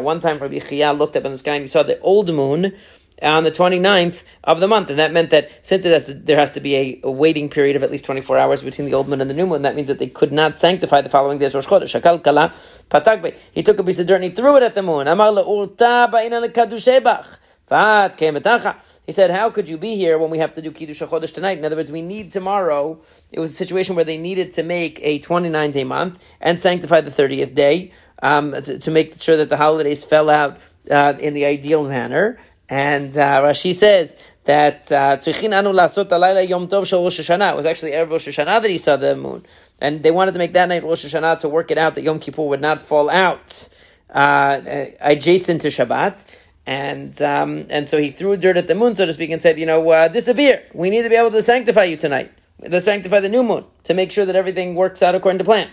one 0.03 0.19
time 0.19 0.39
Rabbi 0.39 0.59
Chia 0.59 0.91
looked 0.91 1.15
up 1.15 1.23
in 1.23 1.31
the 1.31 1.37
sky 1.37 1.55
and 1.55 1.61
he 1.61 1.67
saw 1.67 1.83
the 1.83 1.99
old 2.01 2.27
moon 2.27 2.75
on 3.21 3.43
the 3.43 3.51
29th 3.51 4.23
of 4.43 4.59
the 4.59 4.67
month. 4.67 4.89
And 4.89 4.99
that 4.99 5.11
meant 5.11 5.29
that 5.31 5.49
since 5.61 5.85
it 5.85 5.91
has 5.91 6.05
to, 6.05 6.13
there 6.13 6.37
has 6.37 6.51
to 6.53 6.59
be 6.59 6.75
a, 6.75 7.01
a, 7.03 7.11
waiting 7.11 7.49
period 7.49 7.75
of 7.75 7.83
at 7.83 7.91
least 7.91 8.05
24 8.05 8.37
hours 8.37 8.61
between 8.61 8.85
the 8.85 8.93
old 8.93 9.07
moon 9.07 9.21
and 9.21 9.29
the 9.29 9.33
new 9.33 9.47
moon, 9.47 9.61
that 9.61 9.75
means 9.75 9.87
that 9.87 9.99
they 9.99 10.07
could 10.07 10.31
not 10.31 10.57
sanctify 10.57 11.01
the 11.01 11.09
following 11.09 11.39
day's 11.39 11.55
Rosh 11.55 11.67
Chodesh. 11.67 11.99
Shakal 11.99 12.23
kala 12.23 12.53
patagbe. 12.89 13.35
He 13.51 13.63
took 13.63 13.79
a 13.79 13.83
piece 13.83 13.99
of 13.99 14.07
dirt 14.07 14.15
and 14.15 14.25
he 14.25 14.29
threw 14.31 14.57
it 14.57 14.63
at 14.63 14.75
the 14.75 14.81
moon. 14.81 15.07
Amar 15.07 15.31
le'urta 15.31 16.11
ba'ina 16.11 16.47
le'kadushebach. 16.47 17.37
Fat 17.67 18.17
ke'metacha. 18.17 18.75
He 19.05 19.11
said, 19.11 19.31
"How 19.31 19.49
could 19.49 19.67
you 19.67 19.77
be 19.77 19.95
here 19.95 20.17
when 20.17 20.29
we 20.29 20.37
have 20.37 20.53
to 20.53 20.61
do 20.61 20.71
kiddush 20.71 21.01
chodesh 21.01 21.33
tonight?" 21.33 21.57
In 21.57 21.65
other 21.65 21.75
words, 21.75 21.91
we 21.91 22.01
need 22.01 22.31
tomorrow. 22.31 22.99
It 23.31 23.39
was 23.39 23.51
a 23.51 23.55
situation 23.55 23.95
where 23.95 24.05
they 24.05 24.17
needed 24.17 24.53
to 24.53 24.63
make 24.63 24.99
a 25.01 25.19
29 25.19 25.71
day 25.71 25.83
month 25.83 26.19
and 26.39 26.59
sanctify 26.59 27.01
the 27.01 27.11
30th 27.11 27.53
day 27.53 27.91
um, 28.21 28.53
to, 28.53 28.79
to, 28.79 28.91
make 28.91 29.21
sure 29.21 29.35
that 29.35 29.49
the 29.49 29.57
holidays 29.57 30.03
fell 30.05 30.29
out 30.29 30.57
uh, 30.89 31.13
in 31.19 31.33
the 31.33 31.45
ideal 31.45 31.87
manner. 31.87 32.39
And 32.69 33.15
uh, 33.17 33.41
Rashi 33.41 33.75
says 33.75 34.15
that 34.45 34.91
uh, 34.91 35.17
tzrichin 35.17 35.57
anu 35.57 35.71
lasot 35.73 36.05
alayla 36.05 36.47
yom 36.47 36.67
tov 36.67 36.85
shel 36.85 37.03
Rosh 37.03 37.19
Hashanah. 37.19 37.53
It 37.53 37.55
was 37.55 37.65
actually 37.65 37.91
erev 37.91 38.09
Rosh 38.09 38.27
Hashanah 38.27 38.61
that 38.61 38.69
he 38.69 38.77
saw 38.77 38.95
the 38.95 39.15
moon, 39.15 39.45
and 39.79 40.01
they 40.01 40.11
wanted 40.11 40.31
to 40.31 40.39
make 40.39 40.53
that 40.53 40.69
night 40.69 40.83
Rosh 40.83 41.05
Hashanah 41.05 41.39
to 41.41 41.49
work 41.49 41.71
it 41.71 41.77
out 41.77 41.95
that 41.95 42.03
Yom 42.03 42.19
Kippur 42.19 42.43
would 42.43 42.61
not 42.61 42.81
fall 42.81 43.09
out 43.09 43.69
uh, 44.09 44.61
adjacent 45.01 45.61
to 45.61 45.67
Shabbat. 45.67 46.23
And 46.65 47.21
um, 47.21 47.65
and 47.69 47.89
so 47.89 47.97
he 47.97 48.09
threw 48.11 48.37
dirt 48.37 48.55
at 48.55 48.67
the 48.69 48.75
moon, 48.75 48.95
so 48.95 49.05
to 49.05 49.11
speak, 49.11 49.31
and 49.31 49.41
said, 49.41 49.59
you 49.59 49.65
know, 49.65 49.89
uh, 49.89 50.07
disappear. 50.07 50.63
We 50.73 50.89
need 50.89 51.01
to 51.01 51.09
be 51.09 51.15
able 51.15 51.31
to 51.31 51.43
sanctify 51.43 51.83
you 51.83 51.97
tonight. 51.97 52.31
Let's 52.59 52.85
sanctify 52.85 53.19
the 53.19 53.27
new 53.27 53.43
moon 53.43 53.65
to 53.83 53.93
make 53.93 54.13
sure 54.13 54.25
that 54.25 54.37
everything 54.37 54.75
works 54.75 55.03
out 55.03 55.13
according 55.15 55.39
to 55.39 55.43
plan. 55.43 55.69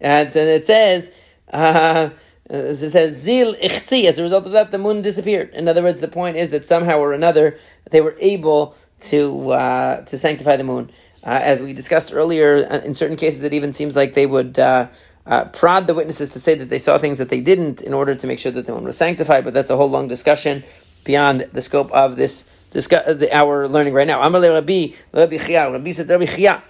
And, 0.00 0.26
and 0.26 0.48
it 0.48 0.64
says. 0.64 1.12
Uh, 1.52 2.10
uh, 2.52 2.56
it 2.56 2.90
says 2.90 3.16
zil 3.16 3.54
ichsi. 3.54 4.04
As 4.04 4.18
a 4.18 4.22
result 4.22 4.46
of 4.46 4.52
that, 4.52 4.70
the 4.70 4.78
moon 4.78 5.02
disappeared. 5.02 5.50
In 5.54 5.68
other 5.68 5.82
words, 5.82 6.00
the 6.00 6.08
point 6.08 6.36
is 6.36 6.50
that 6.50 6.66
somehow 6.66 6.98
or 6.98 7.12
another 7.12 7.58
they 7.90 8.00
were 8.00 8.16
able 8.20 8.76
to 9.08 9.50
uh, 9.52 10.04
to 10.04 10.18
sanctify 10.18 10.56
the 10.56 10.64
moon. 10.64 10.90
Uh, 11.24 11.38
as 11.40 11.60
we 11.60 11.72
discussed 11.72 12.12
earlier, 12.12 12.66
uh, 12.68 12.78
in 12.80 12.94
certain 12.94 13.16
cases, 13.16 13.42
it 13.42 13.52
even 13.54 13.72
seems 13.72 13.94
like 13.94 14.14
they 14.14 14.26
would 14.26 14.58
uh, 14.58 14.88
uh, 15.26 15.44
prod 15.46 15.86
the 15.86 15.94
witnesses 15.94 16.30
to 16.30 16.40
say 16.40 16.54
that 16.54 16.68
they 16.68 16.80
saw 16.80 16.98
things 16.98 17.18
that 17.18 17.28
they 17.28 17.40
didn't 17.40 17.80
in 17.80 17.94
order 17.94 18.14
to 18.14 18.26
make 18.26 18.38
sure 18.38 18.52
that 18.52 18.66
the 18.66 18.72
moon 18.72 18.84
was 18.84 18.96
sanctified. 18.96 19.44
But 19.44 19.54
that's 19.54 19.70
a 19.70 19.76
whole 19.76 19.90
long 19.90 20.08
discussion 20.08 20.64
beyond 21.04 21.48
the 21.52 21.62
scope 21.62 21.90
of 21.92 22.16
this 22.16 22.44
discuss, 22.70 23.16
the, 23.16 23.32
our 23.34 23.68
learning 23.68 23.94
right 23.94 24.06
now. 24.06 24.20
Amale 24.20 24.52
Rabbi 24.52 24.94
Rabbi 25.12 25.38
Chia 25.38 25.70
Rabbi 25.70 25.92
said 25.92 26.08
Rabbi 26.08 26.26
Chia 26.26 26.62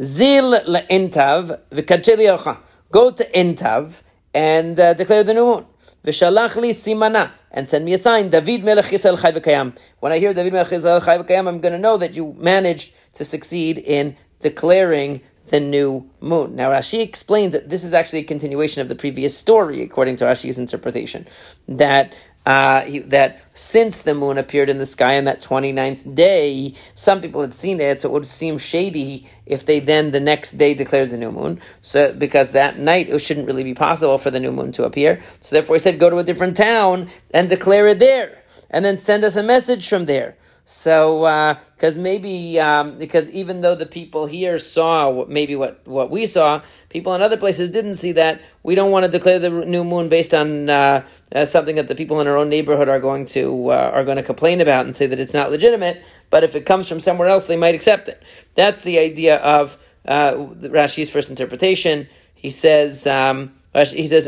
zil 0.00 0.52
le'Ein 0.64 1.12
Tav 1.12 1.58
v'kadsheli 1.72 2.58
Go 2.92 3.10
to 3.10 3.38
Ein 3.38 3.56
Tav 3.56 4.02
and 4.34 4.78
uh, 4.78 4.94
declare 4.94 5.24
the 5.24 5.34
new 5.34 5.44
moon. 5.44 5.66
V'shalach 6.04 6.56
li 6.56 6.70
simana, 6.70 7.32
and 7.50 7.68
send 7.68 7.84
me 7.84 7.94
a 7.94 7.98
sign. 7.98 8.30
David 8.30 8.64
Melech 8.64 8.86
Yisrael 8.86 9.20
Chai. 9.20 9.72
When 10.00 10.12
I 10.12 10.18
hear 10.18 10.32
David 10.32 10.52
Melech 10.52 10.68
Yisrael 10.68 11.04
Chai 11.04 11.16
I'm 11.36 11.60
going 11.60 11.72
to 11.72 11.78
know 11.78 11.96
that 11.96 12.14
you 12.14 12.34
managed 12.38 12.92
to 13.14 13.24
succeed 13.24 13.78
in 13.78 14.16
declaring 14.40 15.20
the 15.48 15.60
new 15.60 16.08
moon. 16.20 16.56
Now 16.56 16.70
Rashi 16.70 17.00
explains 17.00 17.52
that 17.52 17.68
this 17.68 17.84
is 17.84 17.92
actually 17.92 18.20
a 18.20 18.24
continuation 18.24 18.80
of 18.80 18.88
the 18.88 18.94
previous 18.94 19.36
story, 19.36 19.82
according 19.82 20.16
to 20.16 20.24
Rashi's 20.24 20.58
interpretation, 20.58 21.26
that 21.68 22.14
uh, 22.46 22.82
he, 22.82 23.00
that 23.00 23.42
since 23.54 24.02
the 24.02 24.14
moon 24.14 24.38
appeared 24.38 24.70
in 24.70 24.78
the 24.78 24.86
sky 24.86 25.18
on 25.18 25.24
that 25.24 25.42
29th 25.42 26.14
day, 26.14 26.74
some 26.94 27.20
people 27.20 27.42
had 27.42 27.54
seen 27.54 27.80
it, 27.80 28.00
so 28.00 28.08
it 28.08 28.12
would 28.12 28.26
seem 28.26 28.56
shady 28.56 29.28
if 29.44 29.66
they 29.66 29.80
then 29.80 30.10
the 30.10 30.20
next 30.20 30.52
day 30.52 30.72
declared 30.72 31.10
the 31.10 31.18
new 31.18 31.30
moon. 31.30 31.60
So 31.82 32.14
because 32.14 32.52
that 32.52 32.78
night 32.78 33.10
it 33.10 33.18
shouldn't 33.20 33.46
really 33.46 33.64
be 33.64 33.74
possible 33.74 34.16
for 34.18 34.30
the 34.30 34.40
new 34.40 34.52
moon 34.52 34.72
to 34.72 34.84
appear. 34.84 35.22
So 35.40 35.54
therefore 35.54 35.76
he 35.76 35.80
said, 35.80 36.00
go 36.00 36.08
to 36.08 36.18
a 36.18 36.24
different 36.24 36.56
town 36.56 37.10
and 37.32 37.48
declare 37.48 37.88
it 37.88 37.98
there, 37.98 38.42
and 38.70 38.84
then 38.84 38.96
send 38.96 39.24
us 39.24 39.36
a 39.36 39.42
message 39.42 39.88
from 39.88 40.06
there. 40.06 40.36
So, 40.64 41.60
because 41.74 41.96
uh, 41.96 42.00
maybe 42.00 42.60
um, 42.60 42.96
because 42.98 43.28
even 43.30 43.60
though 43.60 43.74
the 43.74 43.86
people 43.86 44.26
here 44.26 44.58
saw 44.58 45.24
maybe 45.26 45.56
what 45.56 45.86
what 45.86 46.10
we 46.10 46.26
saw, 46.26 46.62
people 46.88 47.14
in 47.14 47.22
other 47.22 47.36
places 47.36 47.70
didn't 47.70 47.96
see 47.96 48.12
that. 48.12 48.40
We 48.62 48.74
don't 48.74 48.92
want 48.92 49.04
to 49.04 49.10
declare 49.10 49.38
the 49.38 49.50
new 49.50 49.82
moon 49.82 50.08
based 50.08 50.32
on 50.32 50.70
uh, 50.70 51.04
uh, 51.34 51.44
something 51.44 51.76
that 51.76 51.88
the 51.88 51.94
people 51.94 52.20
in 52.20 52.28
our 52.28 52.36
own 52.36 52.48
neighborhood 52.48 52.88
are 52.88 53.00
going 53.00 53.26
to 53.26 53.70
uh, 53.70 53.90
are 53.92 54.04
going 54.04 54.18
to 54.18 54.22
complain 54.22 54.60
about 54.60 54.84
and 54.84 54.94
say 54.94 55.06
that 55.06 55.18
it's 55.18 55.34
not 55.34 55.50
legitimate. 55.50 56.02
But 56.30 56.44
if 56.44 56.54
it 56.54 56.66
comes 56.66 56.88
from 56.88 57.00
somewhere 57.00 57.28
else, 57.28 57.46
they 57.46 57.56
might 57.56 57.74
accept 57.74 58.08
it. 58.08 58.22
That's 58.54 58.82
the 58.82 59.00
idea 59.00 59.38
of 59.38 59.76
uh, 60.06 60.34
Rashi's 60.34 61.10
first 61.10 61.30
interpretation. 61.30 62.08
He 62.34 62.50
says. 62.50 63.06
Um, 63.06 63.54
he 63.72 64.08
says, 64.08 64.26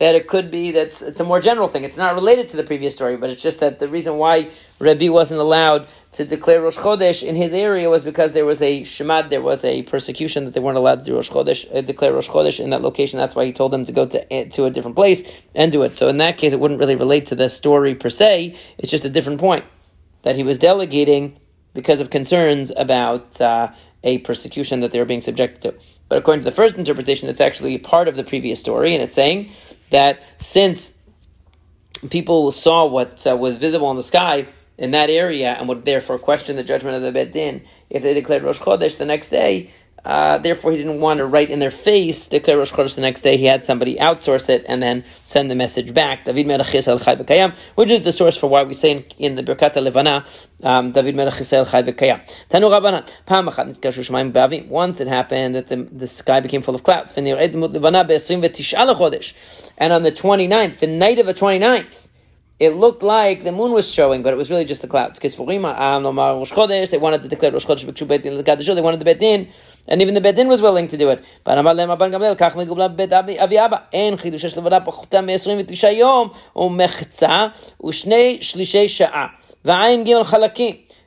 that 0.00 0.14
it 0.14 0.26
could 0.28 0.50
be 0.50 0.70
that 0.72 0.86
it's 0.86 1.20
a 1.20 1.24
more 1.24 1.40
general 1.40 1.68
thing. 1.68 1.84
It's 1.84 1.96
not 1.96 2.14
related 2.14 2.50
to 2.50 2.58
the 2.58 2.62
previous 2.62 2.94
story, 2.94 3.16
but 3.16 3.30
it's 3.30 3.42
just 3.42 3.60
that 3.60 3.78
the 3.78 3.88
reason 3.88 4.18
why 4.18 4.50
Rabbi 4.78 5.08
wasn't 5.08 5.40
allowed 5.40 5.86
to 6.12 6.24
declare 6.26 6.60
Rosh 6.60 6.76
Chodesh 6.76 7.22
in 7.22 7.36
his 7.36 7.54
area 7.54 7.88
was 7.88 8.04
because 8.04 8.32
there 8.32 8.44
was 8.44 8.60
a 8.60 8.82
shemad, 8.82 9.30
there 9.30 9.40
was 9.40 9.64
a 9.64 9.82
persecution 9.84 10.44
that 10.44 10.52
they 10.52 10.60
weren't 10.60 10.76
allowed 10.76 11.00
to 11.00 11.04
do 11.04 11.14
Rosh 11.14 11.30
Chodesh, 11.30 11.74
uh, 11.74 11.80
declare 11.80 12.12
Rosh 12.12 12.28
Chodesh 12.28 12.60
in 12.60 12.70
that 12.70 12.82
location. 12.82 13.18
That's 13.18 13.34
why 13.34 13.46
he 13.46 13.52
told 13.52 13.72
them 13.72 13.86
to 13.86 13.92
go 13.92 14.06
to, 14.06 14.34
uh, 14.34 14.44
to 14.50 14.66
a 14.66 14.70
different 14.70 14.96
place 14.96 15.22
and 15.54 15.72
do 15.72 15.82
it. 15.84 15.96
So 15.96 16.08
in 16.08 16.18
that 16.18 16.36
case, 16.36 16.52
it 16.52 16.60
wouldn't 16.60 16.80
really 16.80 16.96
relate 16.96 17.26
to 17.26 17.34
the 17.34 17.48
story 17.48 17.94
per 17.94 18.10
se. 18.10 18.58
It's 18.76 18.90
just 18.90 19.04
a 19.04 19.10
different 19.10 19.40
point 19.40 19.64
that 20.22 20.36
he 20.36 20.42
was 20.42 20.58
delegating 20.58 21.38
because 21.72 22.00
of 22.00 22.10
concerns 22.10 22.72
about 22.76 23.40
uh, 23.40 23.72
a 24.02 24.18
persecution 24.18 24.80
that 24.80 24.92
they 24.92 24.98
were 24.98 25.04
being 25.04 25.20
subjected 25.22 25.62
to. 25.62 25.74
But 26.10 26.18
according 26.18 26.44
to 26.44 26.50
the 26.50 26.54
first 26.54 26.76
interpretation, 26.76 27.28
it's 27.28 27.40
actually 27.40 27.78
part 27.78 28.08
of 28.08 28.16
the 28.16 28.24
previous 28.24 28.58
story, 28.58 28.94
and 28.94 29.02
it's 29.02 29.14
saying 29.14 29.52
that 29.90 30.20
since 30.38 30.98
people 32.10 32.50
saw 32.50 32.84
what 32.84 33.24
uh, 33.24 33.36
was 33.36 33.58
visible 33.58 33.90
in 33.92 33.96
the 33.96 34.02
sky 34.02 34.48
in 34.76 34.90
that 34.90 35.08
area 35.08 35.52
and 35.52 35.68
would 35.68 35.84
therefore 35.84 36.18
question 36.18 36.56
the 36.56 36.64
judgment 36.64 36.96
of 36.96 37.02
the 37.02 37.12
Beit 37.12 37.32
Din, 37.32 37.62
if 37.90 38.02
they 38.02 38.12
declared 38.12 38.42
Rosh 38.42 38.58
Chodesh 38.58 38.98
the 38.98 39.04
next 39.04 39.28
day, 39.28 39.70
uh, 40.04 40.38
therefore, 40.38 40.72
he 40.72 40.78
didn't 40.78 41.00
want 41.00 41.18
to 41.18 41.26
write 41.26 41.50
in 41.50 41.58
their 41.58 41.70
face, 41.70 42.26
declare 42.28 42.56
Rosh 42.56 42.72
Chodesh 42.72 42.94
the 42.94 43.02
next 43.02 43.20
day. 43.20 43.36
He 43.36 43.44
had 43.44 43.64
somebody 43.64 43.96
outsource 43.96 44.48
it 44.48 44.64
and 44.66 44.82
then 44.82 45.04
send 45.26 45.50
the 45.50 45.54
message 45.54 45.92
back. 45.92 46.24
David 46.24 46.46
Chai 46.46 46.54
V'Kayam, 46.54 47.54
which 47.74 47.90
is 47.90 48.02
the 48.02 48.12
source 48.12 48.36
for 48.36 48.48
why 48.48 48.62
we 48.62 48.72
say 48.74 48.92
in, 48.92 49.04
in 49.18 49.34
the 49.34 49.42
Birkat 49.42 49.74
Levana, 49.76 50.24
um, 50.62 50.92
David 50.92 51.16
Melech 51.16 51.34
Yisrael 51.34 51.70
Chai 51.70 51.82
V'Kayam. 51.82 52.22
Tanu 52.48 52.70
Rabbanan, 52.70 53.06
Pam 53.26 53.46
Achat. 53.46 54.68
Once 54.68 55.00
it 55.00 55.08
happened 55.08 55.54
that 55.54 55.68
the, 55.68 55.76
the 55.76 56.06
sky 56.06 56.40
became 56.40 56.62
full 56.62 56.74
of 56.74 56.82
clouds. 56.82 57.12
And 57.16 57.28
on 57.28 57.34
the 60.02 60.12
29th, 60.12 60.78
the 60.78 60.86
night 60.86 61.18
of 61.18 61.26
the 61.26 61.34
29th, 61.34 62.06
it 62.58 62.70
looked 62.70 63.02
like 63.02 63.44
the 63.44 63.52
moon 63.52 63.72
was 63.72 63.90
showing, 63.90 64.22
but 64.22 64.34
it 64.34 64.36
was 64.36 64.50
really 64.50 64.66
just 64.66 64.82
the 64.82 64.88
clouds. 64.88 65.18
Because 65.18 65.34
they 65.34 65.58
wanted 65.58 67.22
to 67.22 67.28
declare 67.28 67.52
Rosh 67.52 67.64
Chodesh, 67.64 68.74
they 68.74 68.82
wanted 68.82 69.00
the 69.00 69.04
Beit 69.04 69.18
Din 69.18 69.48
and 69.86 70.00
even 70.02 70.14
the 70.14 70.20
Beit 70.20 70.36
Din 70.36 70.48
was 70.48 70.60
willing 70.60 70.88
to 70.88 70.96
do 70.96 71.10
it. 71.10 71.24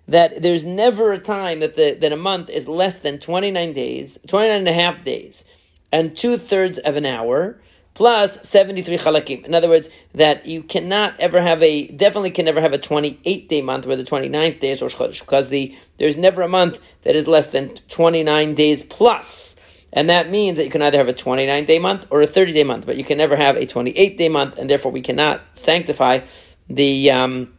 That 0.06 0.42
there's 0.42 0.65
never 0.65 1.13
a 1.13 1.20
time 1.20 1.60
that, 1.62 1.75
the, 1.77 1.98
that 2.01 2.12
a 2.12 2.18
month 2.18 2.50
is 2.50 2.68
less 2.68 3.00
than 3.00 3.20
29 3.20 3.74
days, 3.74 4.20
29 4.27 4.58
and 4.58 4.68
a 4.68 4.74
half 4.74 5.03
days, 5.06 5.46
and 5.94 6.15
two 6.15 6.38
thirds 6.38 6.77
of 6.80 6.98
an 6.98 7.06
hour, 7.06 7.62
plus 7.94 8.48
73 8.48 8.98
chalakim. 8.98 9.46
In 9.46 9.53
other 9.53 9.70
words, 9.70 9.89
that 10.13 10.46
you 10.46 10.63
cannot 10.63 11.18
ever 11.20 11.42
have 11.42 11.63
a, 11.63 11.88
definitely 11.88 12.32
can 12.32 12.46
never 12.46 12.60
have 12.60 12.74
a 12.74 12.77
28 12.77 13.48
day 13.48 13.62
month 13.62 13.86
where 13.86 13.96
the 13.96 14.03
29th 14.03 14.60
day 14.60 14.72
is 14.72 14.82
Rosh 14.82 14.96
Chodesh, 14.96 15.20
because 15.20 15.50
the 15.50 15.77
there's 15.98 16.18
never 16.18 16.42
a 16.42 16.48
month 16.48 16.80
that 17.04 17.16
is 17.16 17.28
less 17.28 17.48
than 17.48 17.76
29 17.90 18.56
days 18.56 18.84
plus. 18.84 19.60
And 19.92 20.10
that 20.10 20.30
means 20.30 20.58
that 20.58 20.66
you 20.66 20.72
can 20.72 20.82
either 20.82 20.98
have 20.98 21.08
a 21.08 21.14
29 21.14 21.66
day 21.66 21.80
month 21.80 22.08
or 22.10 22.22
a 22.22 22.28
30 22.28 22.54
day 22.54 22.64
month, 22.64 22.86
but 22.86 22.98
you 22.98 23.04
can 23.04 23.18
never 23.18 23.36
have 23.36 23.56
a 23.56 23.66
28 23.66 24.18
day 24.18 24.30
month, 24.30 24.58
and 24.58 24.70
therefore 24.70 24.92
we 24.92 25.02
cannot 25.02 25.42
sanctify 25.54 26.22
the, 26.68 27.12
um, 27.12 27.54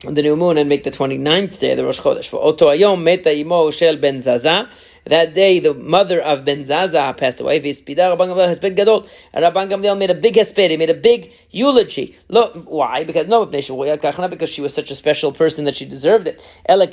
the 0.00 0.22
new 0.22 0.34
moon 0.34 0.58
and 0.58 0.68
make 0.68 0.82
the 0.82 0.90
29th 0.90 1.60
day 1.60 1.74
the 1.74 1.84
Rosh 1.84 2.00
Chodesh. 2.00 2.26
For 2.26 2.42
Oto 2.42 2.68
Ayom 2.68 3.02
Meta 3.02 3.32
Imo 3.36 3.70
Shel 3.70 3.96
Ben 3.96 4.20
Zaza, 4.20 4.68
that 5.06 5.34
day, 5.34 5.60
the 5.60 5.74
mother 5.74 6.20
of 6.20 6.44
Ben 6.44 6.64
Zaza 6.64 7.14
passed 7.16 7.40
away. 7.40 7.60
Rabban 7.60 8.34
Gamliel 9.34 9.98
made 9.98 10.10
a 10.10 10.14
big 10.14 10.34
hesped. 10.34 10.70
He 10.70 10.76
made 10.76 10.90
a 10.90 10.94
big 10.94 11.32
eulogy. 11.50 12.16
Look, 12.28 12.64
why? 12.64 13.04
Because 13.04 13.26
no, 13.26 13.46
because 13.46 14.50
she 14.50 14.60
was 14.60 14.74
such 14.74 14.90
a 14.90 14.96
special 14.96 15.32
person 15.32 15.64
that 15.64 15.76
she 15.76 15.84
deserved 15.84 16.28
it. 16.28 16.40
But 16.66 16.92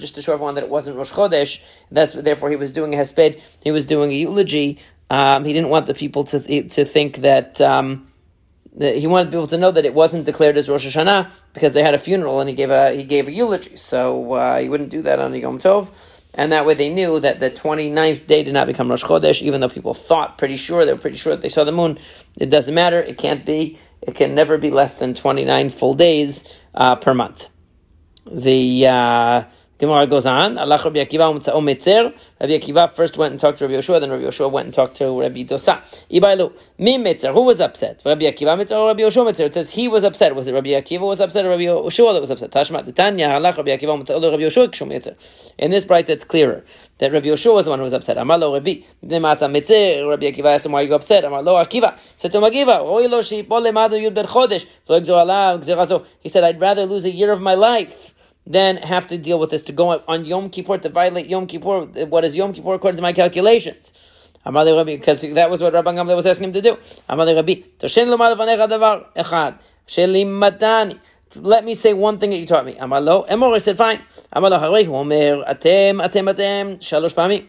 just 0.00 0.14
to 0.14 0.22
show 0.22 0.32
everyone 0.32 0.54
that 0.54 0.64
it 0.64 0.70
wasn't 0.70 0.96
Rosh 0.96 1.12
Chodesh. 1.12 1.60
That's 1.90 2.12
therefore 2.12 2.50
he 2.50 2.56
was 2.56 2.72
doing 2.72 2.94
a 2.94 2.98
hesped. 2.98 3.40
He 3.62 3.70
was 3.70 3.86
doing 3.86 4.10
a 4.10 4.14
eulogy. 4.14 4.78
Um, 5.10 5.44
he 5.44 5.52
didn't 5.52 5.70
want 5.70 5.86
the 5.86 5.94
people 5.94 6.24
to 6.24 6.68
to 6.68 6.84
think 6.84 7.18
that. 7.18 7.60
Um, 7.60 8.08
he 8.78 9.06
wanted 9.06 9.30
people 9.30 9.46
to 9.46 9.58
know 9.58 9.70
that 9.70 9.84
it 9.84 9.92
wasn't 9.92 10.24
declared 10.24 10.56
as 10.56 10.68
Rosh 10.68 10.86
Hashanah 10.86 11.30
because 11.52 11.74
they 11.74 11.82
had 11.82 11.94
a 11.94 11.98
funeral 11.98 12.40
and 12.40 12.48
he 12.48 12.54
gave 12.54 12.70
a 12.70 12.94
he 12.94 13.04
gave 13.04 13.28
a 13.28 13.32
eulogy. 13.32 13.76
So 13.76 14.32
uh, 14.34 14.60
he 14.60 14.68
wouldn't 14.68 14.90
do 14.90 15.02
that 15.02 15.18
on 15.18 15.34
Yom 15.34 15.58
Tov, 15.58 15.92
and 16.34 16.52
that 16.52 16.64
way 16.64 16.74
they 16.74 16.88
knew 16.88 17.20
that 17.20 17.40
the 17.40 17.50
29th 17.50 18.26
day 18.26 18.42
did 18.42 18.54
not 18.54 18.66
become 18.66 18.90
Rosh 18.90 19.04
Chodesh, 19.04 19.42
even 19.42 19.60
though 19.60 19.68
people 19.68 19.92
thought 19.92 20.38
pretty 20.38 20.56
sure 20.56 20.86
they 20.86 20.92
were 20.92 20.98
pretty 20.98 21.18
sure 21.18 21.34
that 21.34 21.42
they 21.42 21.50
saw 21.50 21.64
the 21.64 21.72
moon. 21.72 21.98
It 22.36 22.48
doesn't 22.48 22.74
matter. 22.74 22.98
It 22.98 23.18
can't 23.18 23.44
be. 23.44 23.78
It 24.00 24.14
can 24.14 24.34
never 24.34 24.58
be 24.58 24.70
less 24.70 24.98
than 24.98 25.14
29 25.14 25.70
full 25.70 25.94
days 25.94 26.50
uh, 26.74 26.96
per 26.96 27.14
month. 27.14 27.48
The 28.30 28.86
uh, 28.86 29.44
Gemara 29.82 30.06
goes 30.06 30.26
on. 30.26 30.58
Allah 30.58 30.80
Rabbi 30.84 31.00
Akiva 31.00 31.34
Mitzer. 31.34 32.14
Rabbi 32.40 32.52
Akiva 32.52 32.92
first 32.94 33.18
went 33.18 33.32
and 33.32 33.40
talked 33.40 33.58
to 33.58 33.64
Rabbi 33.66 33.74
Yoshua, 33.78 33.98
then 33.98 34.12
Rabbi 34.12 34.22
Yoshua 34.22 34.48
went 34.48 34.66
and 34.66 34.72
talked 34.72 34.98
to 34.98 35.20
Rabbi 35.20 35.42
Dosa. 35.42 35.82
Ibailu. 36.08 36.52
Mi 36.78 36.98
Mitzer. 36.98 37.34
Who 37.34 37.42
was 37.42 37.58
upset? 37.58 38.00
Rabbi 38.04 38.26
Akiva 38.26 38.56
Mitzer 38.56 38.76
or 38.78 38.86
Rabbi 38.86 39.00
Yoshua 39.00 39.28
Mitzer? 39.28 39.46
It 39.46 39.54
says 39.54 39.72
he 39.72 39.88
was 39.88 40.04
upset. 40.04 40.36
Was 40.36 40.46
it 40.46 40.54
Rabbi 40.54 40.68
Akiva 40.68 41.00
was 41.00 41.18
upset 41.18 41.44
or 41.44 41.48
Rabbi 41.48 41.64
Yoshua 41.64 42.14
that 42.14 42.20
was 42.20 42.30
upset? 42.30 42.52
Tashma 42.52 42.94
Tanya. 42.94 43.30
Allah 43.30 43.52
Rabbi 43.56 43.76
Akiva 43.76 44.00
Mitzer 44.00 44.22
Rabbi 44.22 44.44
Yoshua 44.44 44.68
Kshum 44.68 44.92
Mitzer. 44.92 45.16
In 45.58 45.72
this 45.72 45.84
bright, 45.84 46.06
that's 46.06 46.22
clearer 46.22 46.64
that 46.98 47.10
Rabbi 47.10 47.26
Yoshua 47.26 47.54
was 47.54 47.64
the 47.64 47.70
one 47.72 47.80
who 47.80 47.84
was 47.84 47.92
upset. 47.92 48.16
Amar 48.18 48.38
lo 48.38 48.54
Rabbi. 48.54 48.82
Nemata 49.04 49.50
Mitzer. 49.50 50.08
Rabbi 50.08 50.26
Akiva 50.26 50.54
asked 50.54 50.66
him 50.66 50.70
why 50.70 50.82
you 50.82 50.94
upset. 50.94 51.24
Amar 51.24 51.42
lo 51.42 51.54
Akiva. 51.54 51.98
Said 52.16 52.30
to 52.30 52.38
Magiva. 52.38 52.78
Oy 52.82 53.08
lo 53.08 53.20
shi 53.20 53.42
pole 53.42 53.72
madu 53.72 53.96
yud 53.96 54.14
ber 54.14 54.26
chodesh. 54.26 54.64
He 56.20 56.28
said, 56.28 56.44
I'd 56.44 56.60
rather 56.60 56.86
lose 56.86 57.04
a 57.04 57.10
year 57.10 57.32
of 57.32 57.40
my 57.40 57.54
life 57.54 58.11
then 58.46 58.76
have 58.78 59.06
to 59.08 59.18
deal 59.18 59.38
with 59.38 59.50
this 59.50 59.62
to 59.64 59.72
go 59.72 60.02
on 60.08 60.24
Yom 60.24 60.50
Kippur 60.50 60.78
to 60.78 60.88
violate 60.88 61.26
Yom 61.26 61.46
Kippur. 61.46 61.82
What 62.06 62.24
is 62.24 62.36
Yom 62.36 62.52
Kippur 62.52 62.74
according 62.74 62.96
to 62.96 63.02
my 63.02 63.12
calculations? 63.12 63.92
because 64.44 65.20
that 65.20 65.50
was 65.50 65.60
what 65.62 65.72
Rabban 65.72 65.94
Gamliel 65.94 66.16
was 66.16 66.26
asking 66.26 66.52
him 66.52 66.52
to 66.54 66.62
do. 66.62 66.76
Let 71.34 71.64
me 71.64 71.74
say 71.74 71.94
one 71.94 72.18
thing 72.18 72.30
that 72.30 72.36
you 72.38 72.46
taught 72.46 72.66
me. 72.66 72.74
Amalo, 72.74 73.26
Emor 73.28 73.58
said, 73.62 73.78
fine. 73.78 74.00
atem, 74.34 76.04
atem, 76.04 76.34
atem, 76.34 76.78
shalosh 76.80 77.14
pami. 77.14 77.46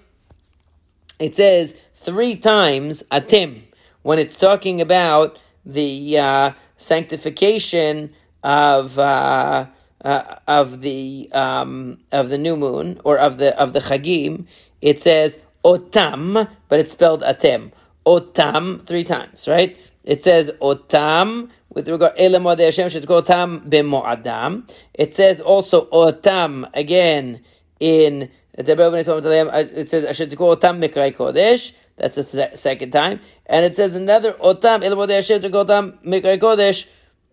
It 1.20 1.36
says 1.36 1.76
three 1.96 2.36
times 2.36 3.04
atim 3.12 3.64
when 4.04 4.20
it's 4.20 4.38
talking 4.38 4.80
about 4.80 5.38
the 5.66 6.20
uh, 6.20 6.52
sanctification 6.78 8.14
of. 8.44 9.00
Uh, 9.00 9.66
uh, 10.04 10.36
of 10.48 10.82
the 10.82 11.30
um, 11.32 12.00
of 12.12 12.30
the 12.30 12.38
new 12.38 12.58
moon 12.58 13.00
or 13.04 13.18
of 13.18 13.38
the 13.38 13.58
of 13.60 13.74
the 13.74 13.80
chagim, 13.80 14.46
it 14.82 15.02
says 15.02 15.40
otam, 15.64 16.50
but 16.70 16.80
it's 16.80 16.92
spelled 16.92 17.22
atem. 17.22 17.72
Otam 18.06 18.86
three 18.86 19.04
times, 19.04 19.48
right? 19.48 19.78
It 20.04 20.22
says 20.22 20.52
otam 20.62 21.50
with 21.70 21.88
regard 21.88 22.18
elamod 22.18 22.60
Hashem 22.60 22.90
otam 22.90 23.70
b'mo'adam. 23.70 24.70
It 24.94 25.14
says 25.14 25.40
also 25.40 25.86
otam 25.86 26.70
again 26.74 27.42
in 27.80 28.30
it 28.56 28.68
says 28.68 30.06
otam 30.06 30.80
mikray 30.84 31.16
kodesh. 31.16 31.74
That's 31.96 32.16
the 32.16 32.52
second 32.56 32.92
time, 32.92 33.20
and 33.46 33.66
it 33.66 33.76
says 33.76 33.96
another 33.96 34.34
otam 34.34 34.84
elamod 34.84 35.10
Hashem 35.10 35.42
otam 35.42 36.04
mikray 36.04 36.40
kodesh. 36.40 36.88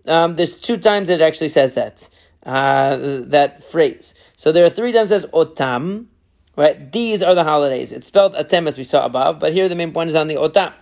Um, 0.06 0.36
there's 0.36 0.54
two 0.54 0.78
times 0.78 1.08
it 1.08 1.20
actually 1.20 1.50
says 1.50 1.74
that. 1.74 2.08
Uh, 2.44 2.96
that 3.26 3.64
phrase. 3.64 4.14
So 4.36 4.52
there 4.52 4.64
are 4.64 4.70
three 4.70 4.92
times 4.92 5.10
says 5.10 5.26
otam, 5.26 6.06
right? 6.56 6.90
These 6.90 7.22
are 7.22 7.34
the 7.34 7.44
holidays. 7.44 7.92
It's 7.92 8.06
spelled 8.06 8.34
atem 8.34 8.66
as 8.66 8.78
we 8.78 8.84
saw 8.84 9.04
above, 9.04 9.38
but 9.40 9.52
here 9.52 9.68
the 9.68 9.74
main 9.74 9.92
point 9.92 10.10
is 10.10 10.14
on 10.14 10.28
the 10.28 10.36
otam. 10.36 10.72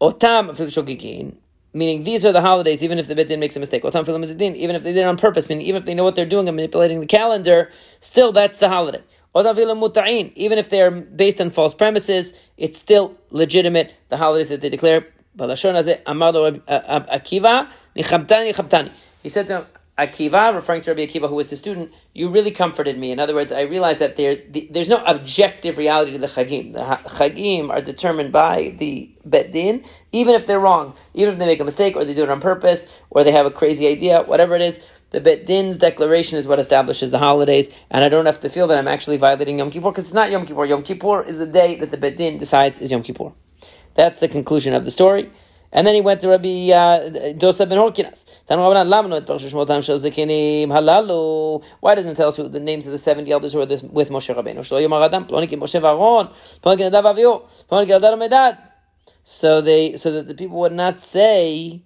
Otam 0.00 0.50
shogigin, 0.50 1.36
meaning 1.72 2.04
these 2.04 2.24
are 2.24 2.32
the 2.32 2.40
holidays, 2.40 2.82
even 2.82 2.98
if 2.98 3.06
the 3.06 3.14
bit 3.14 3.38
makes 3.38 3.54
a 3.56 3.60
mistake. 3.60 3.82
Otam 3.82 4.04
filim 4.04 4.24
even 4.56 4.74
if 4.76 4.82
they 4.82 4.92
did 4.92 5.00
it 5.00 5.06
on 5.06 5.16
purpose, 5.16 5.48
meaning 5.48 5.66
even 5.66 5.80
if 5.80 5.86
they 5.86 5.94
know 5.94 6.04
what 6.04 6.16
they're 6.16 6.26
doing 6.26 6.48
and 6.48 6.56
manipulating 6.56 7.00
the 7.00 7.06
calendar, 7.06 7.70
still 8.00 8.32
that's 8.32 8.58
the 8.58 8.68
holiday. 8.68 9.02
Otam 9.34 9.54
filim 9.54 9.78
muta'in, 9.78 10.32
even 10.34 10.58
if 10.58 10.70
they 10.70 10.80
are 10.82 10.90
based 10.90 11.40
on 11.40 11.50
false 11.50 11.74
premises, 11.74 12.34
it's 12.56 12.78
still 12.78 13.16
legitimate, 13.30 13.94
the 14.08 14.16
holidays 14.16 14.48
that 14.48 14.60
they 14.60 14.68
declare. 14.68 15.06
He 15.38 15.44
said 19.28 19.46
to 19.46 19.56
him, 19.56 19.66
Akiva, 20.06 20.54
referring 20.54 20.82
to 20.82 20.90
Rabbi 20.90 21.06
Akiva, 21.06 21.28
who 21.28 21.34
was 21.36 21.50
his 21.50 21.58
student, 21.58 21.92
you 22.14 22.30
really 22.30 22.50
comforted 22.50 22.98
me. 22.98 23.10
In 23.10 23.20
other 23.20 23.34
words, 23.34 23.52
I 23.52 23.62
realized 23.62 24.00
that 24.00 24.16
there, 24.16 24.36
the, 24.36 24.68
there's 24.70 24.88
no 24.88 25.02
objective 25.04 25.78
reality 25.78 26.12
to 26.12 26.18
the 26.18 26.26
chagim. 26.26 26.72
The 26.72 26.80
chagim 27.08 27.70
are 27.70 27.80
determined 27.80 28.32
by 28.32 28.74
the 28.78 29.10
bet 29.24 29.52
din, 29.52 29.84
even 30.12 30.34
if 30.34 30.46
they're 30.46 30.60
wrong, 30.60 30.94
even 31.14 31.34
if 31.34 31.38
they 31.38 31.46
make 31.46 31.60
a 31.60 31.64
mistake 31.64 31.96
or 31.96 32.04
they 32.04 32.14
do 32.14 32.22
it 32.22 32.30
on 32.30 32.40
purpose 32.40 32.86
or 33.10 33.24
they 33.24 33.32
have 33.32 33.46
a 33.46 33.50
crazy 33.50 33.86
idea, 33.86 34.22
whatever 34.22 34.54
it 34.54 34.62
is. 34.62 34.84
The 35.10 35.20
bet 35.20 35.44
din's 35.44 35.78
declaration 35.78 36.38
is 36.38 36.46
what 36.46 36.60
establishes 36.60 37.10
the 37.10 37.18
holidays, 37.18 37.74
and 37.90 38.04
I 38.04 38.08
don't 38.08 38.26
have 38.26 38.40
to 38.40 38.48
feel 38.48 38.68
that 38.68 38.78
I'm 38.78 38.86
actually 38.86 39.16
violating 39.16 39.58
Yom 39.58 39.72
Kippur 39.72 39.90
because 39.90 40.04
it's 40.04 40.14
not 40.14 40.30
Yom 40.30 40.46
Kippur. 40.46 40.64
Yom 40.66 40.84
Kippur 40.84 41.24
is 41.24 41.38
the 41.38 41.46
day 41.46 41.74
that 41.76 41.90
the 41.90 41.96
bet 41.96 42.16
din 42.16 42.38
decides 42.38 42.78
is 42.78 42.92
Yom 42.92 43.02
Kippur. 43.02 43.32
That's 43.94 44.20
the 44.20 44.28
conclusion 44.28 44.72
of 44.72 44.84
the 44.84 44.92
story. 44.92 45.30
And 45.72 45.86
then 45.86 45.94
he 45.94 46.00
went 46.00 46.20
to 46.22 46.28
Rabbi 46.28 46.70
uh, 46.72 47.10
Dosa 47.38 47.68
ben 47.68 47.78
Horkinas. 47.78 48.26
Why 51.80 51.94
doesn't 51.94 52.10
it 52.10 52.16
tell 52.16 52.28
us 52.28 52.36
who 52.36 52.48
the 52.48 52.60
names 52.60 52.86
of 52.86 52.92
the 52.92 52.98
70 52.98 53.30
elders 53.30 53.52
who 53.52 53.60
are 53.60 53.66
this, 53.66 53.82
with 53.82 54.10
Moshe 54.10 54.34
Rabbeinu? 54.34 54.64
So 59.22 59.60
they, 59.60 59.96
so 59.96 60.12
that 60.12 60.26
the 60.26 60.34
people 60.34 60.58
would 60.58 60.72
not 60.72 61.00
say 61.00 61.82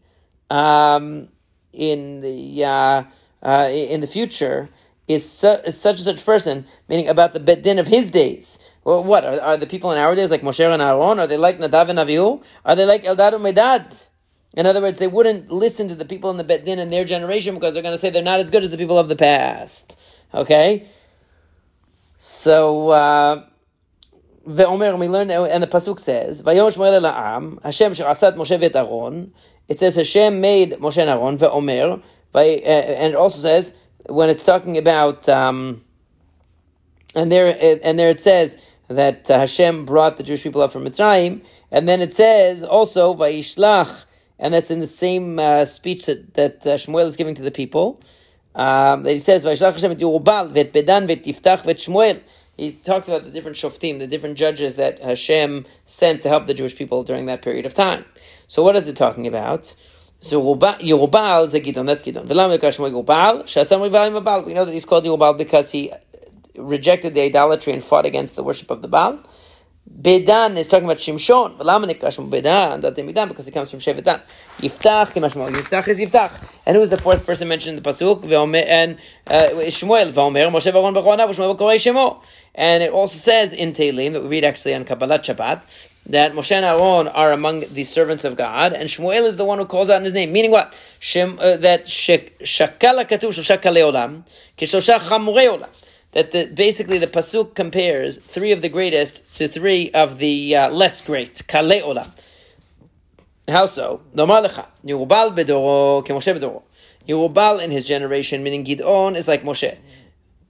um, 0.51 1.29
in 1.73 2.21
the 2.21 2.65
uh, 2.65 3.03
uh, 3.43 3.69
in 3.71 4.01
the 4.01 4.07
future 4.07 4.71
is, 5.07 5.31
su- 5.31 5.61
is 5.67 5.79
such 5.81 5.97
and 5.97 6.05
such 6.05 6.25
person, 6.25 6.65
meaning 6.89 7.09
about 7.09 7.35
the 7.35 7.41
beit 7.41 7.63
din 7.63 7.79
of 7.79 7.87
his 7.87 8.11
days. 8.11 8.59
Well, 8.84 9.04
what 9.04 9.26
are, 9.26 9.40
are, 9.40 9.58
the 9.58 9.68
people 9.68 9.92
in 9.92 9.98
our 9.98 10.16
days 10.16 10.32
like 10.32 10.42
Moshe 10.42 10.60
and 10.60 10.82
Aaron? 10.82 11.20
Are 11.20 11.28
they 11.28 11.38
like 11.38 11.60
Nadav 11.60 11.90
and 11.90 12.00
Avihu? 12.00 12.44
Are 12.66 12.76
they 12.76 12.86
like 12.86 13.04
Eldad 13.04 13.34
and 13.34 13.44
Medad? 13.44 14.08
In 14.54 14.66
other 14.66 14.82
words, 14.82 15.00
they 15.00 15.08
wouldn't 15.08 15.52
listen 15.52 15.88
to 15.90 15.96
the 15.96 16.06
people 16.06 16.32
in 16.32 16.38
the 16.38 16.44
Bet 16.44 16.66
Din 16.66 16.80
in 16.80 16.90
their 16.90 17.06
generation 17.06 17.54
because 17.54 17.74
they're 17.74 17.84
going 17.84 17.94
to 17.94 18.00
say 18.00 18.10
they're 18.10 18.24
not 18.24 18.40
as 18.40 18.50
good 18.50 18.64
as 18.64 18.72
the 18.72 18.78
people 18.78 18.98
of 18.98 19.08
the 19.08 19.16
past. 19.16 19.98
Okay, 20.34 20.90
so. 22.18 22.90
Uh, 22.90 23.46
ואומר, 24.50 24.98
we 24.98 25.08
learn, 25.08 25.30
and 25.30 25.64
the 25.64 25.68
pasuk 25.68 26.00
says, 26.00 26.42
ויאמר 26.44 26.70
שמואל 26.70 26.94
אל 26.94 27.06
העם, 27.06 27.58
השם 27.64 27.94
שעשה 27.94 28.28
את 28.28 28.38
משה 28.38 28.56
ואת 28.60 28.76
אהרון, 28.76 29.28
it 29.70 29.80
says 29.80 29.96
Hashem 29.96 30.42
made 30.42 30.74
Moshe 30.80 30.98
and 30.98 31.10
Aaron, 31.10 31.38
ואומר, 31.38 32.02
and 32.34 33.14
it 33.14 33.16
also 33.16 33.40
says, 33.40 33.74
when 34.08 34.30
it's 34.30 34.46
talking 34.46 34.78
about, 34.78 35.28
um, 35.30 35.84
and 37.16 37.32
there, 37.32 37.56
and 37.84 38.00
there 38.00 38.10
it 38.10 38.22
says, 38.22 38.58
that 38.89 39.31
uh, 39.31 39.39
Hashem 39.39 39.85
brought 39.85 40.17
the 40.17 40.23
Jewish 40.23 40.43
people 40.43 40.61
up 40.63 40.73
from 40.73 40.85
Mitzrayim, 40.85 41.43
and 41.71 41.89
then 41.89 42.01
it 42.01 42.15
says 42.15 42.63
also 42.63 43.15
Vayishlach, 43.15 44.05
and 44.39 44.53
that's 44.53 44.71
in 44.71 44.81
the 44.81 44.87
same 44.87 45.39
uh, 45.39 45.65
speech 45.65 46.07
that, 46.07 46.35
that 46.35 46.67
uh, 46.67 46.77
Shmuel 46.77 47.07
is 47.07 47.17
giving 47.17 47.35
to 47.35 47.43
the 47.43 47.51
people. 47.51 48.01
Um, 48.55 49.03
that 49.03 49.13
he 49.13 49.21
says 49.21 49.45
Vayishlach 49.45 49.73
Hashem 49.73 49.93
et 49.93 49.99
Yerubal 49.99 50.51
vet 50.51 50.73
Bedan 50.73 51.07
vet 51.07 51.25
Yiftach 51.25 51.65
vet 51.65 51.79
Shmuel. 51.79 52.21
He 52.57 52.73
talks 52.73 53.09
about 53.09 53.25
the 53.25 53.31
different 53.31 53.57
shoftim, 53.57 53.99
the 53.99 54.07
different 54.07 54.39
judges 54.39 54.77
that 54.77 55.01
Hashem 55.03 55.67
sent 55.87 56.23
to 56.23 56.29
help 56.29 56.47
the 56.47 56.55
Jewish 56.55 56.77
people 56.77 57.03
during 57.03 57.27
that 57.27 57.43
period 57.43 57.67
of 57.67 57.75
time. 57.75 58.05
So 58.47 58.63
what 58.63 58.77
is 58.77 58.87
it 58.87 58.97
talking 58.97 59.27
about? 59.27 59.75
So 60.21 60.41
Yerubal 60.41 61.47
is 61.47 61.55
a 61.55 61.61
Gidon, 61.61 61.87
that's 61.87 62.05
Gidon. 62.05 62.29
We 64.47 64.55
know 64.55 64.65
that 64.65 64.73
he's 64.73 64.85
called 64.85 65.05
Yerubal 65.05 65.37
because 65.37 65.73
he 65.73 65.93
rejected 66.57 67.15
the 67.15 67.23
idolatry 67.23 67.73
and 67.73 67.83
fought 67.83 68.07
against 68.07 68.37
the 68.37 68.43
worship 68.43 68.71
of 68.71 68.83
the 68.83 68.89
Baal. 68.89 69.21
Bedan 70.01 70.57
is 70.57 70.67
talking 70.67 70.87
about 70.87 70.97
Shimshon. 70.97 71.59
Bedan 71.59 73.29
because 73.29 73.47
it 73.47 73.51
comes 73.51 73.71
from 73.71 73.81
Shevet 73.81 74.05
Dan. 74.05 74.21
Yiftach 74.59 75.13
Yiftach 75.13 75.89
is 75.89 76.01
Yiftach. 76.01 76.59
And 76.65 76.77
who 76.77 76.83
is 76.83 76.91
the 76.91 76.97
fourth 76.97 77.27
person 77.27 77.49
mentioned 77.49 77.77
in 77.77 77.83
the 77.83 77.91
pasuk? 77.91 78.25
And 78.25 78.99
uh, 79.27 79.51
Shmuel. 79.71 80.11
And 82.55 82.83
it 82.83 82.91
also 82.93 83.19
says 83.19 83.53
in 83.53 83.73
Tehillim 83.75 84.15
that 84.15 84.23
we 84.23 84.29
read 84.29 84.45
actually 84.45 84.75
on 84.75 84.85
Kabbalat 84.85 85.25
Shabbat 85.25 85.63
that 86.07 86.33
Moshe 86.33 86.53
and 86.53 86.65
Aaron 86.65 87.09
are 87.09 87.33
among 87.33 87.61
the 87.61 87.85
servants 87.85 88.25
of 88.25 88.37
God, 88.37 88.75
and 88.75 88.91
Shmuel 88.91 89.27
is 89.27 89.37
the 89.37 89.45
one 89.45 89.59
who 89.59 89.65
calls 89.65 89.89
out 89.89 89.97
in 89.97 90.05
his 90.05 90.13
name. 90.13 90.33
Meaning 90.33 90.51
what? 90.51 90.75
Shem, 91.01 91.39
uh, 91.39 91.57
that 91.57 91.87
shakala 91.87 93.09
katuv 93.09 93.31
shosha 93.31 93.59
olam, 93.59 94.25
kishosha 94.59 94.99
chamurei 94.99 95.59
olam 95.59 95.69
that 96.15 96.31
the, 96.31 96.47
basically 96.47 96.99
the 96.99 97.07
pasuk 97.07 97.55
compares 97.55 98.17
three 98.17 98.53
of 98.53 98.63
the 98.63 98.69
greatest 98.69 99.37
to 99.37 99.49
three 99.49 99.91
of 99.91 100.19
the 100.19 100.57
uh, 100.57 100.71
less 100.71 101.05
great. 101.05 101.47
Kale 101.47 101.83
olam. 101.83 102.11
How 103.49 103.67
so? 103.67 104.01
Yerubal 104.15 105.37
bedoro 105.37 106.07
kemoshe 106.07 106.39
bedoro. 106.39 106.63
Yerubal 107.09 107.63
in 107.63 107.71
his 107.71 107.85
generation, 107.85 108.43
meaning 108.43 108.65
Gidon, 108.65 109.17
is 109.17 109.29
like 109.29 109.43
Moshe. 109.43 109.77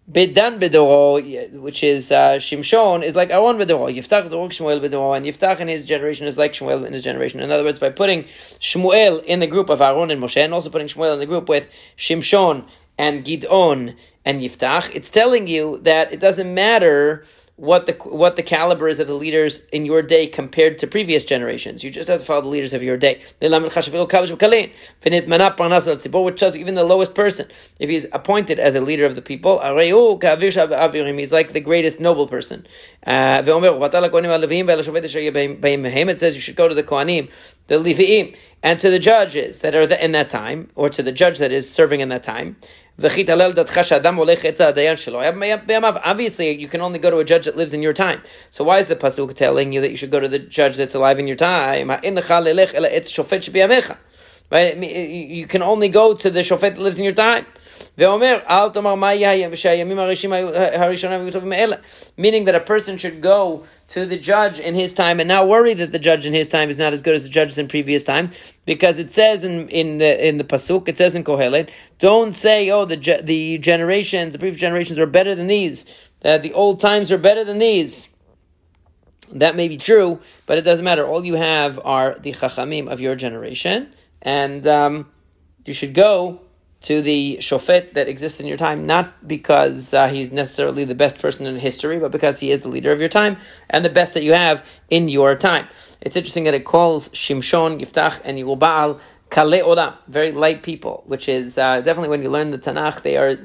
Bedan 0.09 0.61
bedoro, 0.61 1.61
which 1.61 1.83
is 1.83 2.13
uh, 2.13 2.37
Shimshon, 2.37 3.03
is 3.03 3.17
like 3.17 3.31
Aaron 3.31 3.57
bedoro. 3.57 3.93
Yiftach 3.93 4.29
bedoro 4.29 4.49
Shmuel 4.51 4.81
bedoro, 4.81 5.17
and 5.17 5.25
Yiftach 5.25 5.61
in 5.61 5.69
his 5.69 5.85
generation 5.85 6.27
is 6.27 6.37
like 6.37 6.53
Shmuel 6.53 6.87
in 6.87 6.93
his 6.93 7.03
generation. 7.03 7.41
In 7.41 7.51
other 7.51 7.65
words, 7.65 7.79
by 7.79 7.89
putting 7.89 8.25
Shmuel 8.61 9.25
in 9.25 9.41
the 9.41 9.47
group 9.47 9.71
of 9.71 9.81
Aaron 9.81 10.11
and 10.11 10.23
Moshe, 10.23 10.37
and 10.37 10.53
also 10.53 10.69
putting 10.69 10.89
Shmuel 10.89 11.15
in 11.15 11.19
the 11.21 11.27
group 11.27 11.49
with 11.49 11.69
Shimshon 11.97 12.69
and 12.99 13.25
Gidon 13.25 13.97
and 14.25 14.41
Yiftach, 14.41 14.91
it's 14.95 15.11
telling 15.11 15.47
you 15.47 15.79
that 15.83 16.13
it 16.13 16.21
doesn't 16.21 16.53
matter 16.53 17.27
what 17.57 17.87
the 17.87 17.93
what 17.93 18.35
the 18.35 18.43
caliber 18.43 18.89
is 18.89 18.99
of 18.99 19.07
the 19.07 19.15
leaders 19.15 19.63
in 19.71 19.87
your 19.87 20.03
day 20.03 20.27
compared 20.27 20.81
to 20.81 20.89
previous 20.89 21.25
generations. 21.25 21.85
You 21.85 21.91
just 21.91 22.09
have 22.09 22.19
to 22.19 22.27
follow 22.27 22.43
the 22.43 22.49
leaders 22.49 22.73
of 22.73 22.83
your 22.83 22.97
day. 22.97 23.23
Which 23.41 23.75
shows 26.41 26.57
even 26.57 26.75
the 26.75 26.85
lowest 26.85 27.15
person, 27.15 27.47
if 27.79 27.89
he's 27.89 28.07
appointed 28.13 28.59
as 28.59 28.75
a 28.75 28.81
leader 28.81 29.07
of 29.07 29.15
the 29.15 29.23
people, 29.23 29.61
he's 29.61 31.33
like 31.33 31.53
the 31.53 31.61
greatest 31.61 32.01
noble 32.01 32.27
person. 32.27 32.67
Uh, 33.07 33.43
it 36.09 36.21
says 36.21 36.35
you 36.35 36.41
should 36.41 36.57
go 36.57 36.67
to 36.67 36.75
the 36.75 36.83
Kohanim, 36.83 37.31
the 37.69 37.77
Levi'im, 37.77 38.37
and 38.65 38.81
to 38.81 38.89
the 38.89 38.99
judges 38.99 39.61
that 39.61 39.75
are 39.75 39.83
in 39.83 40.13
that 40.13 40.31
time, 40.31 40.71
or 40.75 40.89
to 40.89 41.03
the 41.03 41.13
judge 41.13 41.37
that 41.39 41.53
is 41.53 41.71
serving 41.71 42.01
in 42.01 42.09
that 42.09 42.25
time. 42.25 42.57
Obviously, 42.97 43.27
you 46.53 46.69
can 46.69 46.81
only 46.81 46.99
go 46.99 47.11
to 47.11 47.19
a 47.19 47.25
judge 47.25 47.45
that 47.45 47.59
lives 47.59 47.75
in 47.75 47.83
your 47.83 47.93
time. 47.93 48.23
So 48.51 48.65
why 48.65 48.79
is 48.79 48.89
the 48.89 48.97
pasuk 48.97 49.35
telling 49.35 49.75
you 49.75 49.83
that 49.83 49.91
you 49.91 49.99
should 49.99 50.11
go 50.11 50.19
to 50.19 50.29
the 50.29 50.39
judge 50.39 50.79
that's 50.79 50.95
alive 50.95 51.19
in 51.19 51.27
your 51.27 51.37
time? 51.37 51.91
Right? 54.51 54.77
You 54.77 55.47
can 55.47 55.63
only 55.63 55.89
go 55.91 56.15
to 56.15 56.31
the 56.31 56.41
shofet 56.41 56.61
that 56.61 56.79
lives 56.79 56.99
in 56.99 57.05
your 57.05 57.13
time. 57.13 57.45
Meaning 57.97 58.41
that 62.45 62.55
a 62.55 62.61
person 62.61 62.99
should 62.99 63.21
go 63.21 63.65
to 63.89 64.07
the 64.07 64.17
judge 64.17 64.59
in 64.59 64.75
his 64.75 64.93
time 64.93 65.21
and 65.21 65.29
not 65.29 65.49
worry 65.49 65.75
that 65.75 65.93
the 65.93 65.99
judge 65.99 66.27
in 66.27 66.35
his 66.35 66.49
time 66.49 66.71
is 66.71 66.79
not 66.79 66.93
as 66.93 67.03
good 67.03 67.15
as 67.15 67.23
the 67.23 67.29
judges 67.29 67.59
in 67.59 67.69
previous 67.69 68.03
time, 68.03 68.31
because 68.65 68.99
it 68.99 69.13
says 69.13 69.45
in, 69.45 69.69
in 69.69 69.99
the 69.99 70.27
in 70.27 70.39
the 70.39 70.45
pasuk, 70.45 70.89
it 70.89 70.97
says 70.97 71.15
in 71.15 71.25
Kohelet, 71.25 71.71
don't 71.99 72.35
say, 72.35 72.71
oh, 72.71 72.85
the 72.85 73.21
the 73.23 73.59
generations, 73.59 74.33
the 74.33 74.39
previous 74.39 74.61
generations 74.61 74.99
are 74.99 75.07
better 75.07 75.35
than 75.35 75.47
these, 75.47 75.87
that 76.21 76.43
the 76.43 76.53
old 76.53 76.81
times 76.81 77.13
are 77.13 77.19
better 77.19 77.45
than 77.45 77.59
these. 77.59 78.09
That 79.33 79.57
may 79.57 79.69
be 79.69 79.79
true, 79.79 80.21
but 80.47 80.59
it 80.59 80.63
doesn't 80.63 80.85
matter. 80.85 81.07
All 81.07 81.25
you 81.25 81.35
have 81.35 81.81
are 81.85 82.17
the 82.19 82.33
chachamim 82.33 82.91
of 82.91 83.01
your 83.01 83.17
generation, 83.17 83.93
and 84.23 84.67
um, 84.67 85.11
you 85.65 85.73
should 85.73 85.95
go 85.95 86.41
to 86.85 87.01
the 87.01 87.39
shofet 87.41 87.93
that 87.93 88.09
exists 88.09 88.41
in 88.41 88.47
your 88.47 88.59
time, 88.59 88.87
not 88.87 89.27
because 89.27 89.95
uh, 89.95 90.07
he's 90.09 90.31
necessarily 90.31 90.85
the 90.85 90.95
best 90.95 91.19
person 91.19 91.47
in 91.47 91.59
history, 91.59 91.99
but 91.99 92.13
because 92.13 92.41
he 92.41 92.51
is 92.51 92.61
the 92.61 92.69
leader 92.69 92.93
of 92.93 93.01
your 93.01 93.09
time 93.09 93.39
and 93.71 93.83
the 93.83 93.89
best 93.91 94.13
that 94.13 94.23
you 94.23 94.35
have 94.35 94.65
in 94.91 95.09
your 95.09 95.35
time. 95.35 95.67
It's 96.03 96.15
interesting 96.15 96.45
that 96.45 96.53
it 96.53 96.67
calls 96.67 97.09
Shimshon, 97.09 97.81
Yiftach, 97.81 98.21
and 98.23 98.37
Yerubal 98.37 99.01
Kale 99.31 99.65
Olam, 99.65 99.97
very 100.09 100.31
light 100.31 100.63
people, 100.63 101.03
which 101.07 101.27
is 101.27 101.57
uh, 101.57 101.81
definitely 101.81 102.11
when 102.11 102.23
you 102.23 102.29
learn 102.29 102.51
the 102.51 102.59
Tanakh, 102.59 103.01
they 103.01 103.17
are 103.17 103.37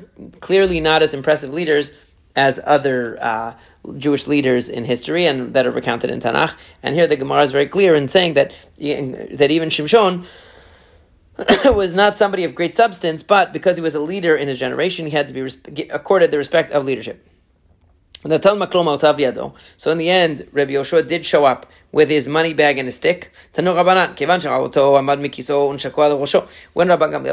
clearly 0.41 0.82
not 0.82 1.02
as 1.02 1.13
impressive 1.13 1.52
leaders 1.52 1.91
as 2.36 2.60
other 2.65 3.17
uh, 3.23 3.54
Jewish 3.97 4.28
leaders 4.28 4.67
in 4.67 4.84
history 4.84 5.25
and 5.25 5.54
that 5.54 5.65
are 5.65 5.71
recounted 5.71 6.10
in 6.10 6.19
Tanakh. 6.19 6.56
And 6.84 6.93
here 6.93 7.08
the 7.08 7.15
Gemara 7.15 7.43
is 7.43 7.54
very 7.54 7.67
clear 7.67 7.95
in 7.95 8.10
saying 8.10 8.34
that 8.34 8.54
that 8.75 9.47
even 9.49 9.69
Shimshon 9.69 10.25
was 11.65 11.93
not 11.93 12.17
somebody 12.17 12.43
of 12.43 12.56
great 12.56 12.75
substance, 12.75 13.23
but 13.23 13.54
because 13.54 13.78
he 13.78 13.82
was 13.82 13.95
a 13.95 13.99
leader 13.99 14.36
in 14.36 14.47
his 14.47 14.60
generation, 14.60 15.06
he 15.06 15.12
had 15.12 15.28
to 15.28 15.34
be 15.34 15.89
accorded 15.89 16.32
the 16.32 16.38
respect 16.38 16.71
of 16.71 16.86
leadership. 16.86 17.25
So 18.21 18.32
in 18.32 19.97
the 19.97 20.10
end, 20.10 20.45
Rabbi 20.52 20.73
Yoshua 20.73 21.08
did 21.08 21.25
show 21.25 21.45
up 21.45 21.71
with 21.93 22.10
his 22.10 22.28
money 22.28 22.54
bag 22.54 22.78
and 22.78 22.86
his 22.86 22.97
stick. 22.97 23.32
When 23.54 23.65
Rabban 23.65 24.17
Gamliel 24.17 24.58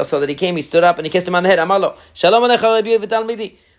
saw 0.05 0.19
that 0.19 0.29
he 0.29 0.35
came, 0.35 0.55
he 0.55 0.61
stood 0.61 0.85
up 0.85 0.97
and 0.97 1.05
he 1.05 1.11
kissed 1.11 1.27
him 1.27 1.35
on 1.35 1.43
the 1.43 1.49
head. 1.49 1.59
Amalo, 1.59 1.97
Shalom 2.13 2.49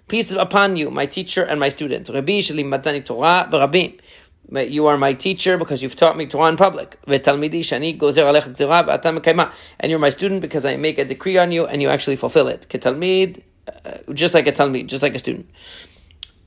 Peace 0.09 0.31
upon 0.31 0.77
you, 0.77 0.91
my 0.91 1.07
teacher 1.07 1.45
and 1.45 1.61
my 1.61 1.71
student. 1.71 2.09
Rabbi. 2.09 2.41
You 4.51 4.87
are 4.87 4.97
my 4.97 5.13
teacher 5.13 5.59
because 5.59 5.83
you've 5.83 5.97
taught 5.97 6.17
me 6.17 6.27
Torah 6.27 6.49
in 6.49 6.57
public. 6.57 6.99
And 7.07 7.21
you're 9.91 9.99
my 9.99 10.09
student 10.09 10.41
because 10.41 10.65
I 10.65 10.77
make 10.77 10.99
a 10.99 11.05
decree 11.05 11.37
on 11.37 11.53
you 11.53 11.67
and 11.67 11.83
you 11.83 11.91
actually 11.91 12.17
fulfill 12.17 12.49
it. 12.49 12.67
Uh, 13.69 14.13
just 14.15 14.33
like 14.33 14.47
a 14.47 14.53
talmid, 14.53 14.87
just 14.87 15.03
like 15.03 15.15
a 15.15 15.19
student. 15.19 15.51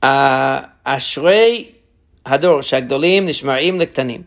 Uh, 0.02 0.66
Ashrei 0.84 1.74
hador 2.26 2.58
shagdolim 2.58 3.26
nishmarim 3.28 3.78
lektanim. 3.80 4.24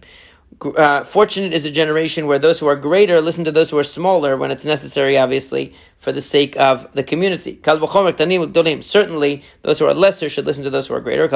Uh, 0.61 1.03
fortunate 1.03 1.51
is 1.51 1.65
a 1.65 1.71
generation 1.71 2.27
where 2.27 2.39
those 2.39 2.59
who 2.59 2.67
are 2.67 2.77
greater 2.77 3.19
listen 3.19 3.43
to 3.43 3.51
those 3.51 3.69
who 3.69 3.77
are 3.77 3.83
smaller 3.83 4.37
when 4.37 4.51
it's 4.51 4.63
necessary, 4.63 5.17
obviously, 5.17 5.73
for 5.97 6.13
the 6.13 6.21
sake 6.21 6.55
of 6.55 6.89
the 6.93 7.03
community. 7.03 7.59
Certainly, 7.61 9.43
those 9.63 9.79
who 9.79 9.85
are 9.85 9.93
lesser 9.93 10.29
should 10.29 10.45
listen 10.45 10.63
to 10.63 10.69
those 10.69 10.87
who 10.87 10.93
are 10.93 11.01
greater. 11.01 11.27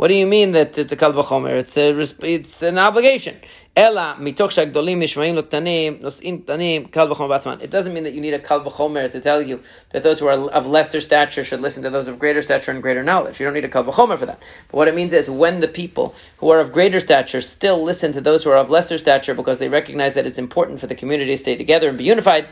What 0.00 0.08
do 0.08 0.14
you 0.14 0.26
mean 0.26 0.52
that 0.52 0.78
it's 0.78 0.90
a 0.90 0.96
kal 0.96 1.12
v'chomer? 1.12 1.58
It's 1.58 1.76
a, 1.76 1.90
it's 2.26 2.62
an 2.62 2.78
obligation. 2.78 3.36
Ela 3.76 4.16
mitoch 4.18 4.48
shagdolim 4.48 4.96
mishmaim 4.96 5.38
loktanim 5.38 6.00
nosin 6.00 6.42
tanim 6.42 6.90
kal 6.90 7.06
v'chomer 7.06 7.28
batzman. 7.28 7.60
It 7.60 7.70
doesn't 7.70 7.92
mean 7.92 8.04
that 8.04 8.14
you 8.14 8.22
need 8.22 8.32
a 8.32 8.38
kal 8.38 8.62
v'chomer 8.62 9.10
to 9.10 9.20
tell 9.20 9.42
you 9.42 9.60
that 9.90 10.02
those 10.02 10.18
who 10.18 10.26
are 10.26 10.50
of 10.52 10.66
lesser 10.66 11.02
stature 11.02 11.44
should 11.44 11.60
listen 11.60 11.82
to 11.82 11.90
those 11.90 12.08
of 12.08 12.18
greater 12.18 12.40
stature 12.40 12.70
and 12.70 12.80
greater 12.80 13.02
knowledge. 13.02 13.40
You 13.40 13.44
don't 13.44 13.52
need 13.52 13.66
a 13.66 13.68
kal 13.68 13.84
v'chomer 13.84 14.16
for 14.16 14.24
that. 14.24 14.38
But 14.68 14.78
what 14.78 14.88
it 14.88 14.94
means 14.94 15.12
is 15.12 15.28
when 15.28 15.60
the 15.60 15.68
people 15.68 16.14
who 16.38 16.48
are 16.48 16.60
of 16.60 16.72
greater 16.72 16.98
stature 16.98 17.42
still 17.42 17.82
listen 17.82 18.12
to 18.12 18.22
those 18.22 18.44
who 18.44 18.48
are 18.52 18.56
of 18.56 18.70
lesser 18.70 18.96
stature 18.96 19.34
because 19.34 19.58
they 19.58 19.68
recognize 19.68 20.14
that 20.14 20.24
it's 20.24 20.38
important 20.38 20.80
for 20.80 20.86
the 20.86 20.94
community 20.94 21.32
to 21.32 21.36
stay 21.36 21.56
together 21.56 21.90
and 21.90 21.98
be 21.98 22.04
unified 22.04 22.48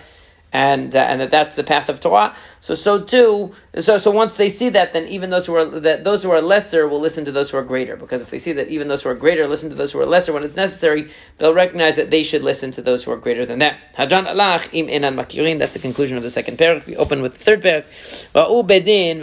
and 0.53 0.95
uh, 0.97 0.99
and 1.01 1.21
that 1.21 1.31
that's 1.31 1.55
the 1.55 1.65
path 1.65 1.89
of 1.89 2.01
Torah. 2.01 2.35
So 2.61 2.75
so 2.75 3.03
too. 3.03 3.53
So 3.79 3.99
so 3.99 4.11
once 4.11 4.37
they 4.37 4.49
see 4.49 4.71
that, 4.71 4.93
then 4.93 5.07
even 5.07 5.31
those 5.31 5.47
who 5.47 5.55
are 5.55 5.65
that 5.65 6.05
those 6.05 6.23
who 6.23 6.31
are 6.31 6.41
lesser 6.41 6.89
will 6.89 7.01
listen 7.01 7.25
to 7.27 7.33
those 7.33 7.51
who 7.51 7.59
are 7.59 7.63
greater. 7.63 7.97
Because 7.97 8.23
if 8.23 8.31
they 8.31 8.39
see 8.39 8.53
that 8.53 8.69
even 8.69 8.89
those 8.89 9.03
who 9.03 9.11
are 9.11 9.15
greater 9.15 9.47
listen 9.47 9.69
to 9.71 9.77
those 9.77 9.93
who 9.93 10.01
are 10.01 10.07
lesser 10.07 10.33
when 10.33 10.43
it's 10.43 10.57
necessary, 10.57 11.11
they'll 11.37 11.55
recognize 11.55 11.97
that 11.97 12.11
they 12.11 12.23
should 12.23 12.43
listen 12.43 12.71
to 12.73 12.83
those 12.83 13.05
who 13.05 13.13
are 13.13 13.17
greater 13.17 13.45
than 13.45 13.59
them. 13.59 13.77
Hadran 13.97 14.27
alach 14.27 14.69
im 14.73 14.87
enan 14.87 15.15
makirin. 15.17 15.59
That's 15.59 15.75
the 15.75 15.81
conclusion 15.81 16.17
of 16.17 16.23
the 16.23 16.31
second 16.31 16.57
parak. 16.59 16.87
We 16.87 16.97
open 16.97 17.21
with 17.21 17.35
the 17.35 17.45
third 17.45 17.63
parak. 17.63 18.67
beit 18.67 18.85
din 18.85 19.21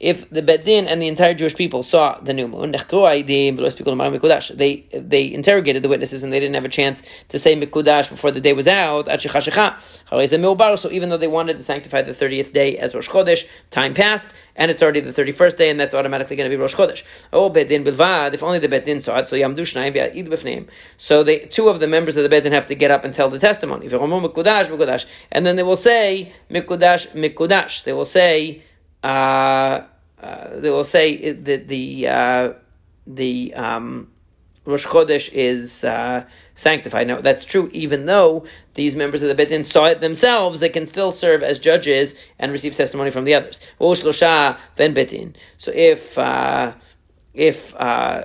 If 0.00 0.30
the 0.30 0.42
beit 0.42 0.64
din 0.64 0.86
and 0.86 1.00
the 1.00 1.08
entire 1.08 1.34
Jewish 1.34 1.54
people 1.54 1.82
saw 1.82 2.18
the 2.20 2.32
new 2.32 2.48
moon, 2.48 2.72
they 2.72 2.80
they 4.92 5.32
interrogated 5.32 5.82
the 5.82 5.88
witnesses 5.88 6.22
and 6.22 6.32
they 6.32 6.40
didn't 6.40 6.54
have 6.54 6.64
a 6.64 6.70
chance 6.70 7.02
to 7.28 7.38
say 7.38 7.54
mikudash 7.54 8.08
before 8.08 8.30
the 8.30 8.40
day 8.40 8.54
was 8.54 8.66
out 8.66 9.06
so 10.80 10.90
even 10.90 11.08
though 11.10 11.16
they 11.16 11.28
wanted 11.28 11.56
to 11.58 11.62
sanctify 11.62 12.02
the 12.02 12.12
30th 12.12 12.52
day 12.52 12.78
as 12.78 12.94
Rosh 12.94 13.08
Chodesh, 13.08 13.46
time 13.70 13.94
passed, 13.94 14.34
and 14.56 14.70
it's 14.70 14.82
already 14.82 15.00
the 15.00 15.12
31st 15.12 15.56
day, 15.56 15.70
and 15.70 15.78
that's 15.78 15.94
automatically 15.94 16.36
going 16.36 16.50
to 16.50 16.56
be 16.56 16.60
Rosh 16.60 16.74
Chodesh. 16.74 17.02
Oh, 17.32 17.48
Beit 17.48 17.68
Din 17.68 17.84
Bilvad, 17.84 18.34
if 18.34 18.42
only 18.42 18.58
the 18.58 18.68
Beit 18.68 18.84
Din 18.84 19.00
saw 19.00 19.18
it, 19.18 19.28
so 19.28 19.36
Yamdu 19.36 19.60
Shnayim 19.60 19.94
V'Id 19.94 20.28
B'fneim. 20.28 20.68
So 20.98 21.22
they, 21.22 21.40
two 21.40 21.68
of 21.68 21.80
the 21.80 21.86
members 21.86 22.16
of 22.16 22.22
the 22.22 22.28
Beit 22.28 22.44
Din 22.44 22.52
have 22.52 22.66
to 22.68 22.74
get 22.74 22.90
up 22.90 23.04
and 23.04 23.14
tell 23.14 23.28
the 23.28 23.38
testimony. 23.38 23.86
And 25.32 25.46
then 25.46 25.56
they 25.56 25.62
will 25.62 25.76
say, 25.76 26.32
Mikudash, 26.50 27.08
Mikudash. 27.08 27.84
They 27.84 27.92
will 27.92 28.04
say, 28.04 28.62
uh, 29.02 29.82
uh, 30.22 30.60
they 30.60 30.70
will 30.70 30.84
say 30.84 31.32
that 31.32 31.68
the, 31.68 32.08
uh, 32.08 32.52
the, 33.06 33.54
um, 33.54 34.08
Rosh 34.66 34.86
Chodesh 34.86 35.30
is 35.32 35.84
uh, 35.84 36.24
sanctified. 36.54 37.06
Now, 37.06 37.20
that's 37.20 37.44
true 37.44 37.70
even 37.72 38.06
though 38.06 38.44
these 38.74 38.94
members 38.94 39.22
of 39.22 39.28
the 39.28 39.34
Beit 39.34 39.48
Din 39.48 39.64
saw 39.64 39.86
it 39.86 40.00
themselves, 40.00 40.60
they 40.60 40.68
can 40.68 40.86
still 40.86 41.12
serve 41.12 41.42
as 41.42 41.58
judges 41.58 42.14
and 42.38 42.52
receive 42.52 42.76
testimony 42.76 43.10
from 43.10 43.24
the 43.24 43.34
others. 43.34 43.58
So 43.78 45.72
if, 45.74 46.18
uh, 46.18 46.72
if, 47.32 47.74
uh, 47.74 48.24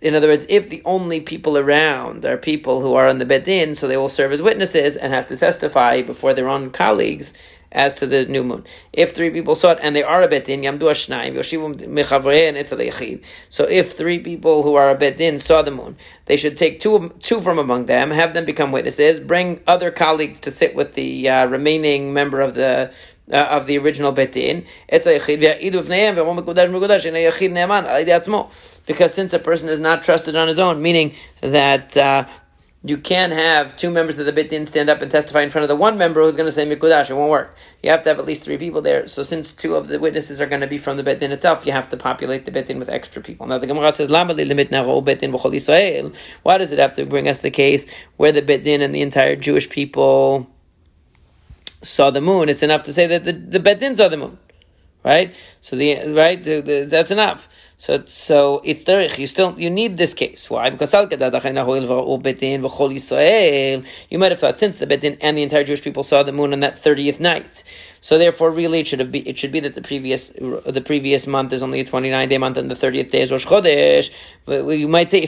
in 0.00 0.14
other 0.14 0.28
words, 0.28 0.46
if 0.48 0.70
the 0.70 0.82
only 0.84 1.20
people 1.20 1.58
around 1.58 2.24
are 2.24 2.36
people 2.38 2.80
who 2.80 2.94
are 2.94 3.06
on 3.06 3.18
the 3.18 3.26
Beit 3.26 3.44
Din, 3.44 3.74
so 3.74 3.86
they 3.86 3.96
will 3.96 4.08
serve 4.08 4.32
as 4.32 4.40
witnesses 4.40 4.96
and 4.96 5.12
have 5.12 5.26
to 5.26 5.36
testify 5.36 6.02
before 6.02 6.32
their 6.34 6.48
own 6.48 6.70
colleagues, 6.70 7.34
as 7.70 7.94
to 7.94 8.06
the 8.06 8.24
new 8.26 8.42
moon. 8.42 8.64
If 8.92 9.14
three 9.14 9.30
people 9.30 9.54
saw 9.54 9.72
it 9.72 9.78
and 9.82 9.94
they 9.94 10.02
are 10.02 10.22
a 10.22 10.28
beit 10.28 10.46
din, 10.46 10.62
yamdu 10.62 10.90
ashnaim, 10.90 11.34
yoshivum 11.34 11.76
mechavrein 11.88 13.22
So 13.50 13.64
if 13.64 13.96
three 13.96 14.18
people 14.18 14.62
who 14.62 14.74
are 14.74 14.90
a 14.90 14.94
beit 14.94 15.18
din 15.18 15.38
saw 15.38 15.62
the 15.62 15.70
moon, 15.70 15.96
they 16.26 16.36
should 16.36 16.56
take 16.56 16.80
two 16.80 17.14
two 17.20 17.40
from 17.40 17.58
among 17.58 17.84
them, 17.86 18.10
have 18.10 18.34
them 18.34 18.44
become 18.44 18.72
witnesses, 18.72 19.20
bring 19.20 19.60
other 19.66 19.90
colleagues 19.90 20.40
to 20.40 20.50
sit 20.50 20.74
with 20.74 20.94
the 20.94 21.28
uh, 21.28 21.46
remaining 21.46 22.12
member 22.12 22.40
of 22.40 22.54
the 22.54 22.92
uh, 23.30 23.36
of 23.36 23.66
the 23.66 23.78
original 23.78 24.12
beit 24.12 24.32
din. 24.32 24.64
Because 28.86 29.12
since 29.12 29.32
a 29.34 29.38
person 29.38 29.68
is 29.68 29.80
not 29.80 30.02
trusted 30.02 30.34
on 30.34 30.48
his 30.48 30.58
own, 30.58 30.80
meaning 30.80 31.14
that. 31.42 31.96
Uh, 31.96 32.24
you 32.88 32.96
can't 32.96 33.32
have 33.32 33.76
two 33.76 33.90
members 33.90 34.18
of 34.18 34.24
the 34.24 34.32
Beit 34.32 34.50
Din 34.50 34.64
stand 34.64 34.88
up 34.88 35.02
and 35.02 35.10
testify 35.10 35.42
in 35.42 35.50
front 35.50 35.64
of 35.64 35.68
the 35.68 35.76
one 35.76 35.98
member 35.98 36.22
who's 36.22 36.36
going 36.36 36.46
to 36.46 36.52
say 36.52 36.66
Mikudash. 36.66 37.10
It 37.10 37.14
won't 37.14 37.30
work. 37.30 37.54
You 37.82 37.90
have 37.90 38.02
to 38.04 38.08
have 38.08 38.18
at 38.18 38.24
least 38.24 38.44
three 38.44 38.56
people 38.56 38.80
there. 38.80 39.06
So 39.06 39.22
since 39.22 39.52
two 39.52 39.76
of 39.76 39.88
the 39.88 39.98
witnesses 39.98 40.40
are 40.40 40.46
going 40.46 40.62
to 40.62 40.66
be 40.66 40.78
from 40.78 40.96
the 40.96 41.02
Beit 41.02 41.20
Din 41.20 41.32
itself, 41.32 41.66
you 41.66 41.72
have 41.72 41.90
to 41.90 41.96
populate 41.96 42.46
the 42.46 42.50
Beit 42.50 42.66
Din 42.66 42.78
with 42.78 42.88
extra 42.88 43.20
people. 43.20 43.46
Now 43.46 43.58
the 43.58 43.66
Gemara 43.66 43.92
says, 43.92 44.08
Lama 44.08 44.32
limit 44.32 44.70
Beit 44.70 45.20
Din 45.20 45.34
Israel. 45.34 46.12
Why 46.42 46.58
does 46.58 46.72
it 46.72 46.78
have 46.78 46.94
to 46.94 47.04
bring 47.04 47.28
us 47.28 47.38
the 47.38 47.50
case 47.50 47.86
where 48.16 48.32
the 48.32 48.42
Beit 48.42 48.62
Din 48.62 48.80
and 48.80 48.94
the 48.94 49.02
entire 49.02 49.36
Jewish 49.36 49.68
people 49.68 50.48
saw 51.82 52.10
the 52.10 52.20
moon? 52.20 52.48
It's 52.48 52.62
enough 52.62 52.84
to 52.84 52.92
say 52.92 53.06
that 53.06 53.24
the, 53.24 53.32
the 53.32 53.60
Beit 53.60 53.80
Din 53.80 53.96
saw 53.96 54.08
the 54.08 54.16
moon. 54.16 54.38
Right? 55.04 55.34
So 55.60 55.76
the 55.76 56.12
right 56.12 56.42
the, 56.42 56.60
the, 56.60 56.84
that's 56.84 57.10
enough. 57.10 57.48
So 57.80 58.02
so 58.06 58.60
it's 58.64 58.84
derech. 58.84 59.18
You 59.18 59.28
still 59.28 59.54
you 59.56 59.70
need 59.70 59.98
this 59.98 60.12
case. 60.12 60.50
Why? 60.50 60.68
Because 60.68 60.92
you 60.92 60.98
might 64.18 64.32
have 64.32 64.40
thought 64.40 64.58
since 64.58 64.78
the 64.78 64.86
Beit 64.88 65.00
Din 65.00 65.16
and 65.20 65.38
the 65.38 65.44
entire 65.44 65.62
Jewish 65.62 65.82
people 65.82 66.02
saw 66.02 66.24
the 66.24 66.32
moon 66.32 66.52
on 66.52 66.58
that 66.58 66.76
thirtieth 66.76 67.20
night, 67.20 67.62
so 68.08 68.16
therefore 68.16 68.50
really 68.50 68.80
it 68.80 68.86
should 68.86 69.12
be 69.12 69.20
it 69.28 69.36
should 69.36 69.52
be 69.52 69.60
that 69.60 69.74
the 69.74 69.82
previous 69.82 70.30
the 70.30 70.82
previous 70.82 71.26
month 71.26 71.52
is 71.52 71.62
only 71.62 71.80
a 71.80 71.84
twenty 71.84 72.10
nine 72.10 72.26
day 72.30 72.38
month 72.38 72.56
and 72.56 72.70
the 72.70 72.74
thirtieth 72.74 73.10
day 73.10 73.20
is 73.20 73.30
Rosh 73.30 73.44
Chodesh. 73.44 74.08
You 74.46 74.88
might 74.88 75.10
say 75.10 75.26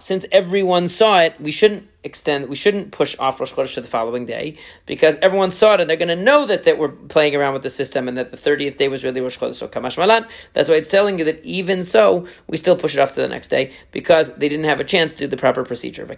since 0.00 0.26
everyone 0.32 0.88
saw 0.88 1.20
it, 1.20 1.40
we 1.40 1.52
shouldn't 1.52 1.86
extend, 2.02 2.48
we 2.48 2.56
shouldn't 2.56 2.92
push 2.92 3.14
off 3.18 3.38
Rosh 3.40 3.52
Chodesh 3.52 3.74
to 3.74 3.82
the 3.82 3.88
following 3.88 4.24
day 4.26 4.56
because 4.86 5.16
everyone 5.16 5.52
saw 5.52 5.74
it 5.74 5.80
and 5.80 5.90
they're 5.90 5.96
going 5.96 6.08
to 6.08 6.16
know 6.16 6.46
that, 6.46 6.64
that 6.64 6.78
we're 6.78 6.88
playing 6.88 7.36
around 7.36 7.52
with 7.52 7.62
the 7.62 7.70
system 7.70 8.08
and 8.08 8.16
that 8.16 8.30
the 8.30 8.36
30th 8.36 8.78
day 8.78 8.88
was 8.88 9.04
really 9.04 9.20
Rosh 9.20 9.38
Chodesh. 9.38 9.56
So 9.56 9.68
Kamash 9.68 9.98
Malan, 9.98 10.24
that's 10.54 10.68
why 10.68 10.76
it's 10.76 10.90
telling 10.90 11.18
you 11.18 11.24
that 11.26 11.44
even 11.44 11.84
so, 11.84 12.26
we 12.46 12.56
still 12.56 12.76
push 12.76 12.94
it 12.94 13.00
off 13.00 13.12
to 13.14 13.20
the 13.20 13.28
next 13.28 13.48
day 13.48 13.72
because 13.92 14.34
they 14.36 14.48
didn't 14.48 14.64
have 14.64 14.80
a 14.80 14.84
chance 14.84 15.12
to 15.12 15.18
do 15.18 15.26
the 15.26 15.36
proper 15.36 15.64
procedure. 15.64 16.02
If 16.02 16.08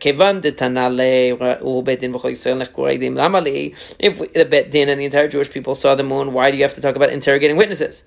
the 4.18 4.62
Bet 4.62 4.70
Din 4.70 4.88
and 4.88 5.01
the 5.01 5.05
entire 5.05 5.29
Jewish 5.29 5.51
people 5.51 5.75
saw 5.75 5.94
the 5.94 6.03
moon, 6.03 6.33
why 6.33 6.51
do 6.51 6.57
you 6.57 6.62
have 6.62 6.75
to 6.75 6.81
talk 6.81 6.96
about 6.96 7.11
interrogating 7.11 7.57
witnesses? 7.57 8.05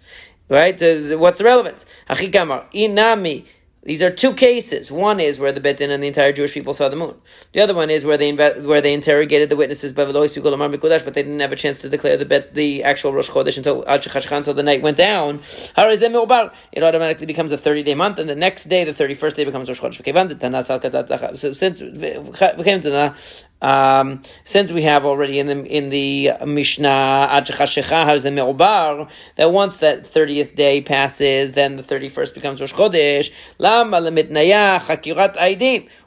Right? 0.50 0.80
What's 0.80 1.40
the 1.40 1.44
relevance? 1.44 1.86
Inami 2.10 3.46
these 3.86 4.02
are 4.02 4.10
two 4.10 4.34
cases. 4.34 4.92
One 4.92 5.20
is 5.20 5.38
where 5.38 5.52
the 5.52 5.60
Beit 5.60 5.78
Din 5.78 5.92
and 5.92 6.02
the 6.02 6.08
entire 6.08 6.34
Jewish 6.34 6.52
people 6.54 6.74
saw 6.74 6.90
the 6.90 6.96
moon. 6.96 7.14
The 7.54 7.62
other 7.62 7.76
one 7.76 7.92
is 7.92 8.04
where 8.04 8.18
they 8.18 8.34
where 8.34 8.82
they 8.82 8.96
interrogated 8.96 9.52
the 9.52 9.56
witnesses, 9.56 9.94
but 9.94 10.12
they 10.12 11.22
didn't 11.22 11.40
have 11.40 11.52
a 11.52 11.56
chance 11.56 11.82
to 11.82 11.90
declare 11.90 12.18
the 12.18 12.26
bet, 12.26 12.56
the 12.56 12.84
actual 12.84 13.14
Rosh 13.14 13.30
Chodesh 13.30 13.58
until 13.58 13.84
until 13.84 14.54
the 14.56 14.64
night 14.64 14.82
went 14.82 14.98
down. 14.98 15.40
It 15.78 16.84
automatically 16.84 17.28
becomes 17.28 17.52
a 17.52 17.60
thirty 17.60 17.84
day 17.84 17.94
month, 17.94 18.18
and 18.18 18.28
the 18.28 18.34
next 18.34 18.64
day, 18.64 18.86
the 18.86 18.94
thirty 18.94 19.14
first 19.14 19.36
day, 19.36 19.46
becomes 19.46 19.70
Rosh 19.70 19.80
Chodesh. 19.80 21.38
So 21.38 21.54
since 21.54 21.80
um, 23.62 24.22
since 24.44 24.72
we 24.72 24.84
have 24.84 25.06
already 25.06 25.40
in 25.40 25.48
the 25.48 25.66
in 25.66 25.90
the 25.90 26.34
Mishnah 26.46 27.28
has 27.32 28.24
the 28.24 28.32
Me'obar, 28.32 29.10
that 29.36 29.52
once 29.52 29.78
that 29.80 30.06
thirtieth 30.06 30.56
day 30.56 30.82
passes, 30.82 31.54
then 31.54 31.78
the 31.78 31.84
thirty 31.84 32.10
first 32.10 32.34
becomes 32.34 32.62
Rosh 32.62 32.74
Chodesh. 32.74 33.32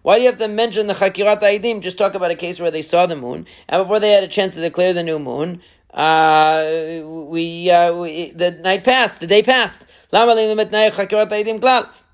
Why 0.02 0.16
do 0.16 0.22
you 0.22 0.28
have 0.28 0.38
to 0.38 0.48
mention 0.48 0.86
the 0.86 0.94
chakirat 0.94 1.40
aidim? 1.42 1.80
Just 1.82 1.98
talk 1.98 2.14
about 2.14 2.30
a 2.30 2.36
case 2.36 2.60
where 2.60 2.70
they 2.70 2.82
saw 2.82 3.06
the 3.06 3.16
moon 3.16 3.46
and 3.68 3.82
before 3.82 4.00
they 4.00 4.12
had 4.12 4.24
a 4.24 4.28
chance 4.28 4.54
to 4.54 4.60
declare 4.60 4.92
the 4.92 5.02
new 5.02 5.18
moon. 5.18 5.60
Uh, 5.92 7.00
we, 7.02 7.70
uh, 7.70 7.94
we 7.94 8.30
the 8.32 8.50
night 8.50 8.84
passed, 8.84 9.20
the 9.20 9.26
day 9.26 9.42
passed. 9.42 9.86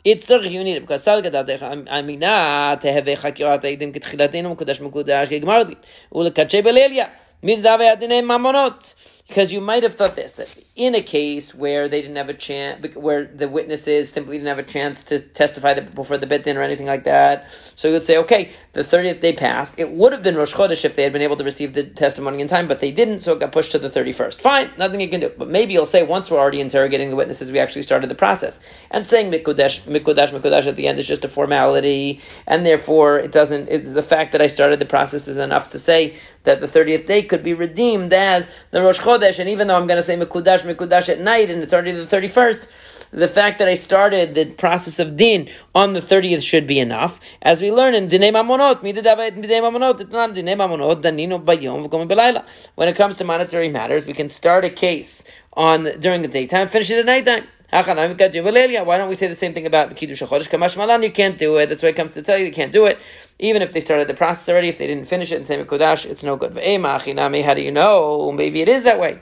It's 0.04 0.26
the 0.26 0.38
you 0.50 0.62
need 0.62 0.76
it 0.76 0.80
because 0.80 1.04
salga 1.04 1.30
dadech 1.30 1.62
amina 1.88 2.78
teheve 2.82 3.16
chakirat 3.16 3.64
aidim 3.64 3.92
ketchilatenu 3.92 4.48
mukudash 4.54 4.80
mukudash 4.86 5.28
gegmar 5.28 5.66
din 5.66 5.76
ulekache 6.12 6.62
belelia 6.62 7.08
mid 7.42 7.62
dave 7.62 7.86
adine 7.92 8.22
mamonot 8.22 8.94
because 9.28 9.52
you 9.52 9.60
might 9.60 9.82
have 9.82 9.94
thought 9.94 10.16
this 10.16 10.34
that 10.34 10.54
in 10.76 10.94
a 10.94 11.02
case 11.02 11.54
where 11.54 11.88
they 11.88 12.02
didn't 12.02 12.16
have 12.16 12.28
a 12.28 12.34
chance, 12.34 12.94
where 12.94 13.24
the 13.24 13.48
witnesses 13.48 14.12
simply 14.12 14.36
didn't 14.36 14.48
have 14.48 14.58
a 14.58 14.62
chance 14.62 15.02
to 15.04 15.20
testify 15.20 15.78
before 15.80 16.18
the 16.18 16.26
bit 16.26 16.46
or 16.46 16.62
anything 16.62 16.86
like 16.86 17.04
that, 17.04 17.46
so 17.74 17.88
you 17.88 17.94
would 17.94 18.04
say, 18.04 18.18
okay, 18.18 18.52
the 18.74 18.84
thirtieth 18.84 19.20
day 19.20 19.32
passed. 19.32 19.74
It 19.78 19.90
would 19.92 20.12
have 20.12 20.22
been 20.22 20.36
Rosh 20.36 20.52
Chodesh 20.52 20.84
if 20.84 20.94
they 20.96 21.04
had 21.04 21.12
been 21.12 21.22
able 21.22 21.36
to 21.36 21.44
receive 21.44 21.74
the 21.74 21.84
testimony 21.84 22.40
in 22.40 22.48
time, 22.48 22.68
but 22.68 22.80
they 22.80 22.90
didn't, 22.90 23.20
so 23.20 23.32
it 23.32 23.40
got 23.40 23.52
pushed 23.52 23.72
to 23.72 23.78
the 23.78 23.88
thirty-first. 23.88 24.40
Fine, 24.40 24.70
nothing 24.76 25.00
you 25.00 25.08
can 25.08 25.20
do. 25.20 25.30
But 25.30 25.48
maybe 25.48 25.72
you'll 25.72 25.86
say 25.86 26.02
once 26.02 26.30
we're 26.30 26.38
already 26.38 26.60
interrogating 26.60 27.10
the 27.10 27.16
witnesses, 27.16 27.50
we 27.50 27.58
actually 27.60 27.82
started 27.82 28.10
the 28.10 28.14
process, 28.14 28.60
and 28.90 29.06
saying 29.06 29.32
mikudesh, 29.32 29.80
mikudesh, 29.82 30.38
mikudesh 30.38 30.66
at 30.66 30.76
the 30.76 30.86
end 30.86 30.98
is 30.98 31.06
just 31.06 31.24
a 31.24 31.28
formality, 31.28 32.20
and 32.46 32.66
therefore 32.66 33.18
it 33.18 33.32
doesn't. 33.32 33.68
It's 33.68 33.92
the 33.92 34.02
fact 34.02 34.32
that 34.32 34.42
I 34.42 34.48
started 34.48 34.80
the 34.80 34.86
process 34.86 35.28
is 35.28 35.38
enough 35.38 35.70
to 35.70 35.78
say 35.78 36.18
that 36.42 36.60
the 36.60 36.66
30th 36.66 37.06
day 37.06 37.22
could 37.22 37.42
be 37.42 37.54
redeemed 37.54 38.12
as 38.12 38.54
the 38.70 38.82
Rosh 38.82 39.00
Chodesh, 39.00 39.13
and 39.22 39.48
even 39.48 39.68
though 39.68 39.76
I'm 39.76 39.86
going 39.86 39.98
to 39.98 40.02
say 40.02 40.16
Mekudash, 40.16 40.62
Mekudash 40.62 41.08
at 41.08 41.20
night, 41.20 41.50
and 41.50 41.62
it's 41.62 41.72
already 41.72 41.92
the 41.92 42.04
31st, 42.04 43.10
the 43.10 43.28
fact 43.28 43.60
that 43.60 43.68
I 43.68 43.74
started 43.74 44.34
the 44.34 44.46
process 44.46 44.98
of 44.98 45.16
din 45.16 45.48
on 45.74 45.92
the 45.92 46.00
30th 46.00 46.42
should 46.42 46.66
be 46.66 46.80
enough. 46.80 47.20
As 47.40 47.60
we 47.60 47.70
learn 47.70 47.94
in 47.94 48.08
Dinei 48.08 48.32
Mamonot, 48.32 48.80
Mamonot, 48.80 50.00
it's 50.00 50.10
not 50.10 50.30
Dinei 50.30 50.56
Mamonot, 50.56 51.02
Danino 51.02 52.44
When 52.74 52.88
it 52.88 52.96
comes 52.96 53.16
to 53.18 53.24
monetary 53.24 53.68
matters, 53.68 54.06
we 54.06 54.12
can 54.12 54.28
start 54.28 54.64
a 54.64 54.70
case 54.70 55.24
on 55.52 55.84
during 56.00 56.22
the 56.22 56.28
daytime, 56.28 56.68
finish 56.68 56.90
it 56.90 56.98
at 56.98 57.06
nighttime. 57.06 57.46
Why 57.74 58.98
don't 58.98 59.08
we 59.08 59.16
say 59.16 59.26
the 59.26 59.34
same 59.34 59.52
thing 59.52 59.66
about 59.66 59.96
Kiddush 59.96 60.22
HaChodesh? 60.22 60.48
Kamash 60.48 60.76
Malan, 60.76 61.02
you 61.02 61.10
can't 61.10 61.36
do 61.36 61.56
it. 61.56 61.66
That's 61.66 61.82
why 61.82 61.88
it 61.88 61.96
comes 61.96 62.12
to 62.12 62.22
tell 62.22 62.38
you 62.38 62.44
you 62.44 62.52
can't 62.52 62.72
do 62.72 62.86
it. 62.86 63.00
Even 63.40 63.62
if 63.62 63.72
they 63.72 63.80
started 63.80 64.06
the 64.06 64.14
process 64.14 64.48
already, 64.48 64.68
if 64.68 64.78
they 64.78 64.86
didn't 64.86 65.06
finish 65.06 65.32
it 65.32 65.36
and 65.36 65.46
say 65.46 65.60
Mekudash, 65.60 66.06
it's 66.06 66.22
no 66.22 66.36
good. 66.36 66.56
How 66.56 67.54
do 67.54 67.62
you 67.62 67.72
know? 67.72 68.30
Maybe 68.30 68.62
it 68.62 68.68
is 68.68 68.84
that 68.84 69.00
way. 69.00 69.20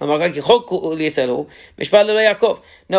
No, 0.00 0.18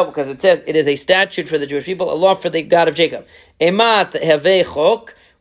because 0.06 0.28
it 0.28 0.42
says 0.42 0.64
it 0.66 0.76
is 0.76 0.88
a 0.88 0.96
statute 0.96 1.48
for 1.48 1.60
the 1.60 1.68
Jewish 1.68 1.86
people, 1.86 2.12
a 2.12 2.16
law 2.16 2.34
for 2.34 2.50
the 2.50 2.64
God 2.64 2.88
of 2.88 2.96
Jacob. 2.96 3.28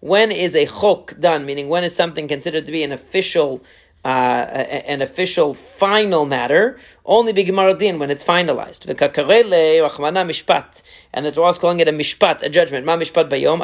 When 0.00 0.30
is 0.30 0.54
a 0.54 0.66
chok 0.66 1.18
done? 1.18 1.46
Meaning, 1.46 1.68
when 1.68 1.84
is 1.84 1.94
something 1.94 2.28
considered 2.28 2.66
to 2.66 2.72
be 2.72 2.82
an 2.82 2.92
official 2.92 3.62
uh, 4.04 4.08
an 4.08 5.02
official 5.02 5.52
final 5.54 6.24
matter, 6.24 6.78
only 7.04 7.32
be 7.32 7.44
Din 7.44 7.98
when 7.98 8.10
it's 8.10 8.24
finalized. 8.24 8.86
mishpat, 8.86 10.82
And 11.12 11.26
the 11.26 11.32
Torah 11.32 11.50
is 11.50 11.58
calling 11.58 11.80
it 11.80 11.88
a 11.88 11.92
mishpat, 11.92 12.42
a 12.42 12.48
judgment. 12.48 12.86
Ma 12.86 12.96
mishpat 12.96 13.28
bayom, 13.28 13.60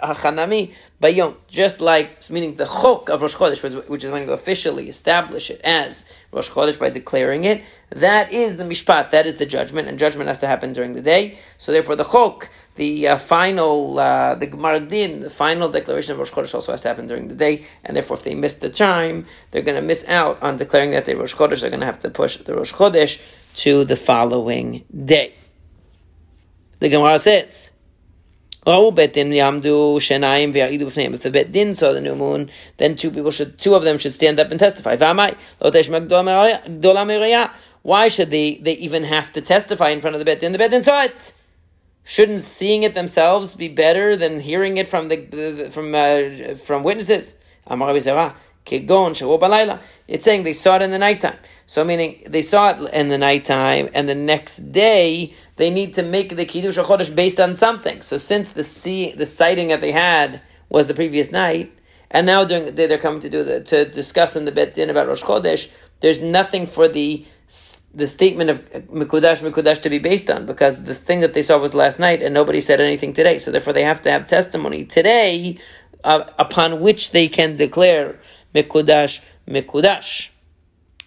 hachanami 0.00 0.72
bayom. 1.02 1.36
Just 1.48 1.80
like, 1.80 2.30
meaning 2.30 2.56
the 2.56 2.66
chok 2.66 3.08
of 3.08 3.22
Rosh 3.22 3.34
Chodesh, 3.34 3.88
which 3.88 4.04
is 4.04 4.10
when 4.10 4.22
you 4.26 4.32
officially 4.32 4.88
establish 4.88 5.50
it 5.50 5.60
as 5.64 6.10
Rosh 6.32 6.50
Chodesh 6.50 6.78
by 6.78 6.90
declaring 6.90 7.44
it, 7.44 7.62
that 7.90 8.32
is 8.32 8.56
the 8.56 8.64
mishpat, 8.64 9.10
that 9.10 9.26
is 9.26 9.36
the 9.36 9.46
judgment, 9.46 9.88
and 9.88 9.98
judgment 9.98 10.28
has 10.28 10.40
to 10.40 10.46
happen 10.46 10.72
during 10.72 10.94
the 10.94 11.02
day. 11.02 11.38
So 11.56 11.70
therefore 11.70 11.94
the 11.94 12.04
chok, 12.04 12.50
the 12.74 13.08
uh, 13.08 13.16
final, 13.16 13.98
uh, 13.98 14.34
the 14.34 14.46
Gemara 14.46 14.80
Din, 14.80 15.20
the 15.20 15.30
final 15.30 15.70
declaration 15.70 16.12
of 16.12 16.18
Rosh 16.18 16.30
Chodesh 16.30 16.54
also 16.54 16.72
has 16.72 16.80
to 16.82 16.88
happen 16.88 17.06
during 17.06 17.28
the 17.28 17.34
day, 17.34 17.64
and 17.84 17.96
therefore 17.96 18.16
if 18.16 18.24
they 18.24 18.34
miss 18.34 18.54
the 18.54 18.68
time, 18.68 19.26
they're 19.50 19.62
going 19.62 19.80
to 19.80 19.86
miss 19.86 20.06
out 20.08 20.42
on 20.42 20.56
declaring 20.56 20.90
that 20.90 21.06
they 21.06 21.14
Rosh 21.14 21.34
Chodesh, 21.34 21.60
they're 21.60 21.70
going 21.70 21.80
to 21.80 21.86
have 21.86 22.00
to 22.00 22.10
push 22.10 22.36
the 22.38 22.54
Rosh 22.54 22.65
Chodesh 22.72 23.20
to 23.56 23.84
the 23.84 23.96
following 23.96 24.84
day. 25.04 25.34
The 26.78 26.88
Gemara 26.88 27.18
says, 27.18 27.70
Oh, 28.68 28.90
Yamdu. 28.90 31.14
If 31.14 31.22
the 31.22 31.30
Bet 31.30 31.52
Din 31.52 31.76
saw 31.76 31.92
the 31.92 32.00
new 32.00 32.16
moon, 32.16 32.50
then 32.78 32.96
two 32.96 33.12
people 33.12 33.30
should, 33.30 33.58
two 33.58 33.76
of 33.76 33.84
them 33.84 33.96
should 33.96 34.12
stand 34.12 34.40
up 34.40 34.50
and 34.50 34.58
testify. 34.58 34.96
Why 37.82 38.08
should 38.08 38.30
they, 38.32 38.54
they 38.56 38.72
even 38.72 39.04
have 39.04 39.32
to 39.34 39.40
testify 39.40 39.90
in 39.90 40.00
front 40.00 40.16
of 40.16 40.18
the 40.18 40.24
Bet 40.24 40.40
Din? 40.40 40.50
The 40.50 40.58
Bet 40.58 40.72
Din 40.72 40.82
saw 40.82 41.04
it. 41.04 41.32
Shouldn't 42.02 42.42
seeing 42.42 42.82
it 42.82 42.94
themselves 42.94 43.54
be 43.54 43.68
better 43.68 44.16
than 44.16 44.40
hearing 44.40 44.78
it 44.78 44.88
from 44.88 45.08
the, 45.08 45.68
from, 45.70 45.94
uh, 45.94 46.56
from 46.56 46.82
witnesses? 46.82 47.36
It's 50.08 50.24
saying 50.24 50.42
they 50.42 50.52
saw 50.52 50.76
it 50.76 50.82
in 50.82 50.90
the 50.90 50.98
nighttime. 50.98 51.38
So 51.66 51.84
meaning 51.84 52.22
they 52.26 52.42
saw 52.42 52.70
it 52.70 52.94
in 52.94 53.08
the 53.08 53.18
nighttime, 53.18 53.90
and 53.92 54.08
the 54.08 54.14
next 54.14 54.72
day 54.72 55.34
they 55.56 55.68
need 55.70 55.94
to 55.94 56.02
make 56.02 56.36
the 56.36 56.44
Kiddush 56.44 56.78
HaChodesh 56.78 57.14
based 57.14 57.40
on 57.40 57.56
something. 57.56 58.02
So 58.02 58.18
since 58.18 58.50
the 58.52 58.62
see, 58.62 59.12
the 59.12 59.26
sighting 59.26 59.68
that 59.68 59.80
they 59.80 59.92
had 59.92 60.40
was 60.68 60.86
the 60.86 60.94
previous 60.94 61.32
night, 61.32 61.76
and 62.10 62.24
now 62.24 62.44
during 62.44 62.66
the 62.66 62.72
day 62.72 62.86
they're 62.86 62.98
coming 62.98 63.20
to 63.20 63.28
do 63.28 63.42
the, 63.42 63.60
to 63.62 63.84
discuss 63.84 64.36
in 64.36 64.44
the 64.44 64.52
Bet 64.52 64.74
Din 64.74 64.90
about 64.90 65.08
Rosh 65.08 65.22
Chodesh, 65.22 65.68
there's 66.00 66.22
nothing 66.22 66.68
for 66.68 66.86
the 66.86 67.26
the 67.94 68.06
statement 68.06 68.50
of 68.50 68.58
Mikudash 68.88 69.38
Mikudash 69.38 69.82
to 69.82 69.90
be 69.90 69.98
based 69.98 70.30
on 70.30 70.46
because 70.46 70.84
the 70.84 70.94
thing 70.94 71.20
that 71.20 71.34
they 71.34 71.42
saw 71.42 71.58
was 71.58 71.74
last 71.74 71.98
night 71.98 72.22
and 72.22 72.34
nobody 72.34 72.60
said 72.60 72.80
anything 72.80 73.12
today. 73.12 73.38
So 73.38 73.50
therefore 73.50 73.72
they 73.72 73.82
have 73.82 74.02
to 74.02 74.10
have 74.10 74.28
testimony 74.28 74.84
today 74.84 75.58
uh, 76.04 76.24
upon 76.38 76.80
which 76.80 77.12
they 77.12 77.28
can 77.28 77.56
declare 77.56 78.20
Mikudash 78.54 79.20
Mikudash. 79.48 80.28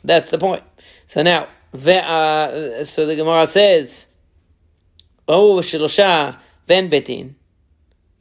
That's 0.03 0.29
the 0.29 0.37
point. 0.37 0.63
So 1.07 1.23
now, 1.23 1.47
uh, 1.73 2.85
so 2.85 3.05
the 3.05 3.15
Gemara 3.15 3.47
says, 3.47 4.07
Oh, 5.27 5.61
Ven 6.67 6.89
Beit 6.89 7.05
Din. 7.05 7.35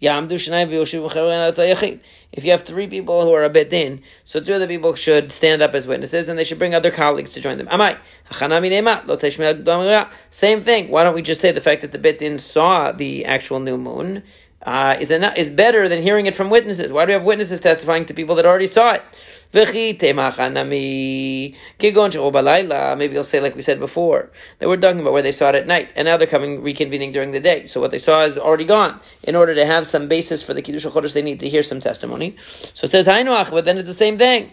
If 0.01 0.45
you 2.45 2.53
have 2.53 2.63
three 2.63 2.87
people 2.87 3.25
who 3.25 3.33
are 3.33 3.43
a 3.43 3.51
beit 3.51 3.71
din, 3.71 4.01
so 4.25 4.39
two 4.39 4.55
of 4.55 4.61
the 4.61 4.69
people 4.69 4.95
should 4.95 5.33
stand 5.33 5.61
up 5.61 5.75
as 5.75 5.89
witnesses, 5.89 6.29
and 6.29 6.39
they 6.39 6.45
should 6.45 6.61
bring 6.61 6.73
other 6.73 6.93
colleagues 6.93 7.31
to 7.31 7.41
join 7.41 7.59
them. 7.59 7.67
Same 10.31 10.63
thing. 10.63 10.89
Why 10.89 11.03
don't 11.03 11.15
we 11.15 11.23
just 11.23 11.41
say 11.41 11.51
the 11.51 11.61
fact 11.61 11.83
that 11.83 11.91
the 11.91 11.99
beit 11.99 12.21
din 12.21 12.39
saw 12.39 12.93
the 12.93 13.25
actual 13.25 13.59
new 13.59 13.77
moon 13.77 14.23
uh, 14.63 14.97
is 15.01 15.11
enough, 15.11 15.37
is 15.37 15.51
better 15.51 15.89
than 15.89 16.01
hearing 16.01 16.27
it 16.27 16.37
from 16.37 16.49
witnesses? 16.49 16.93
Why 16.93 17.05
do 17.05 17.09
we 17.09 17.15
have 17.15 17.25
witnesses 17.25 17.61
testifying 17.61 18.07
to 18.07 18.15
people 18.15 18.37
that 18.37 18.47
already 18.47 18.69
saw 18.69 18.93
it? 18.93 19.03
Maybe 19.51 19.67
you'll 23.15 23.25
say, 23.25 23.41
like 23.41 23.57
we 23.57 23.63
said 23.63 23.79
before, 23.79 24.31
that 24.59 24.69
we're 24.69 24.77
talking 24.77 25.01
about 25.01 25.15
where 25.15 25.23
they 25.23 25.33
saw 25.33 25.49
it 25.49 25.55
at 25.55 25.67
night, 25.67 25.89
and 25.97 26.05
now 26.05 26.19
they're 26.19 26.27
coming 26.27 26.61
reconvening 26.61 27.15
during 27.15 27.33
the 27.33 27.41
day. 27.41 27.67
So 27.67 27.81
what 27.81 27.91
they 27.91 27.99
saw 27.99 28.25
is 28.25 28.37
already 28.37 28.67
gone. 28.67 29.01
In 29.23 29.35
order 29.35 29.55
to 29.55 29.65
have 29.65 29.87
some 29.87 30.07
basis 30.07 30.43
for 30.43 30.53
the 30.53 30.61
Kiddush 30.61 30.85
Chodesh, 30.85 31.15
they 31.15 31.23
need 31.23 31.41
to 31.41 31.49
hear 31.49 31.63
some 31.63 31.81
testimony. 31.81 32.37
So 32.75 32.85
it 32.85 32.91
says 32.91 33.07
Hainuach, 33.07 33.51
but 33.51 33.65
then 33.65 33.79
it's 33.79 33.89
the 33.89 33.95
same 33.95 34.19
thing. 34.19 34.53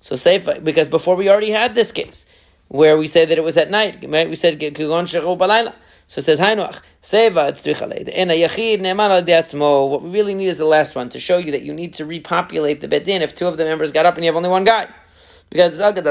So 0.00 0.16
say, 0.16 0.38
because 0.38 0.88
before 0.88 1.14
we 1.14 1.28
already 1.28 1.50
had 1.50 1.74
this 1.74 1.92
case, 1.92 2.24
where 2.68 2.96
we 2.96 3.06
said 3.06 3.28
that 3.28 3.36
it 3.36 3.44
was 3.44 3.58
at 3.58 3.70
night, 3.70 4.02
Right? 4.08 4.28
we 4.28 4.34
said 4.34 4.58
Kigon 4.58 5.06
Balayla. 5.36 5.74
So 6.12 6.18
it 6.18 6.26
says 6.26 6.40
Hainuach. 6.40 6.82
Seva 7.02 8.08
In 8.08 8.30
a 8.30 8.38
yachid 8.38 8.82
ne'eman 8.82 9.88
What 9.88 10.02
we 10.02 10.10
really 10.10 10.34
need 10.34 10.48
is 10.48 10.58
the 10.58 10.66
last 10.66 10.94
one 10.94 11.08
to 11.08 11.18
show 11.18 11.38
you 11.38 11.52
that 11.52 11.62
you 11.62 11.72
need 11.72 11.94
to 11.94 12.04
repopulate 12.04 12.82
the 12.82 12.88
beit 12.88 13.06
din 13.06 13.22
if 13.22 13.34
two 13.34 13.48
of 13.48 13.56
the 13.56 13.64
members 13.64 13.92
got 13.92 14.04
up 14.04 14.16
and 14.16 14.22
you 14.22 14.28
have 14.28 14.36
only 14.36 14.50
one 14.50 14.64
guy. 14.64 14.88
Because 15.48 15.78
since 15.78 15.96
we 15.96 16.02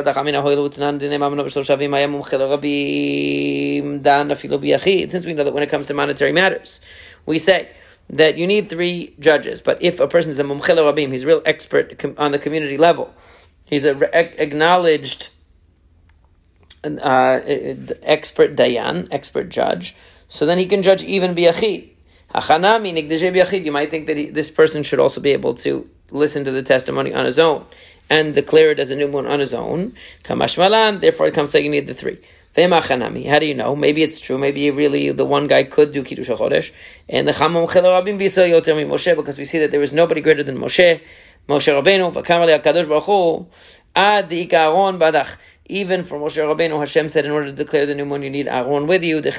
know 5.34 5.44
that 5.44 5.54
when 5.54 5.62
it 5.62 5.70
comes 5.70 5.86
to 5.86 5.94
monetary 5.94 6.32
matters, 6.32 6.82
we 7.28 7.38
say 7.38 7.70
that 8.10 8.40
you 8.40 8.48
need 8.48 8.72
three 8.72 9.14
judges. 9.20 9.62
But 9.62 9.84
if 9.84 10.00
a 10.00 10.08
person 10.08 10.32
is 10.32 10.40
a 10.40 10.44
mumchel 10.44 10.78
rabim, 10.78 11.12
he's 11.12 11.22
a 11.22 11.28
real 11.28 11.44
expert 11.46 12.04
on 12.18 12.32
the 12.32 12.40
community 12.40 12.80
level. 12.80 13.14
He's 13.66 13.84
an 13.84 14.02
acknowledged 14.14 15.30
uh, 16.84 17.40
expert 18.04 18.56
dayan, 18.56 19.08
expert 19.12 19.50
judge 19.50 19.96
so 20.32 20.46
then 20.46 20.58
he 20.58 20.66
can 20.66 20.82
judge 20.82 21.04
even 21.04 21.36
biyachid. 21.36 21.90
Hachanami 22.34 22.94
nigdejeh 22.94 23.36
biyachid. 23.36 23.66
You 23.66 23.74
might 23.74 23.92
think 23.92 24.08
that 24.08 24.16
he, 24.16 24.28
this 24.28 24.50
person 24.50 24.82
should 24.82 25.00
also 25.00 25.20
be 25.20 25.32
able 25.32 25.56
to 25.56 25.88
listen 26.10 26.46
to 26.46 26.52
the 26.52 26.64
testimony 26.64 27.14
on 27.14 27.26
his 27.26 27.38
own 27.38 27.66
and 28.10 28.34
declare 28.34 28.72
it 28.72 28.80
as 28.80 28.92
a 28.92 28.96
new 28.96 29.10
moon 29.10 29.26
on 29.26 29.42
his 29.42 29.54
own. 29.54 29.92
Kamashmalan. 30.24 31.02
Therefore, 31.02 31.28
it 31.28 31.34
comes 31.34 31.54
like 31.54 31.66
you 31.66 31.70
need 31.70 31.86
the 31.86 31.94
three. 31.94 32.18
How 32.56 33.40
do 33.40 33.46
you 33.46 33.54
know? 33.54 33.76
Maybe 33.76 34.04
it's 34.04 34.22
true. 34.22 34.38
Maybe 34.38 34.72
really 34.72 35.12
the 35.12 35.26
one 35.26 35.48
guy 35.48 35.64
could 35.64 35.92
do 35.92 36.02
kiddush 36.02 36.30
chodesh, 36.30 36.74
and 37.10 37.28
the 37.28 37.34
chamam 37.34 37.68
rabim 37.68 38.18
yoter 38.18 38.88
Moshe 38.88 39.16
because 39.16 39.38
we 39.38 39.44
see 39.44 39.60
that 39.60 39.72
there 39.72 39.80
was 39.82 39.92
nobody 39.92 40.22
greater 40.22 40.44
than 40.44 40.58
Moshe. 40.58 41.02
Moshe 41.50 41.84
Rabbeinu, 41.84 42.14
v'kamar 42.14 42.60
Hakadosh 42.60 42.88
Baruch 42.88 43.04
Hu, 43.04 43.48
ad 43.96 44.30
badach 44.30 45.38
even 45.72 46.04
for 46.04 46.20
Moshe 46.20 46.36
Rabbeinu, 46.36 46.78
Hashem 46.78 47.08
said, 47.08 47.26
in 47.26 47.32
order 47.32 47.46
to 47.48 47.54
declare 47.54 47.86
the 47.86 47.96
new 47.96 48.06
moon, 48.06 48.24
you 48.24 48.30
need 48.30 48.50
Aaron 48.50 48.88
with 48.88 49.06
you. 49.06 49.24
So 49.24 49.32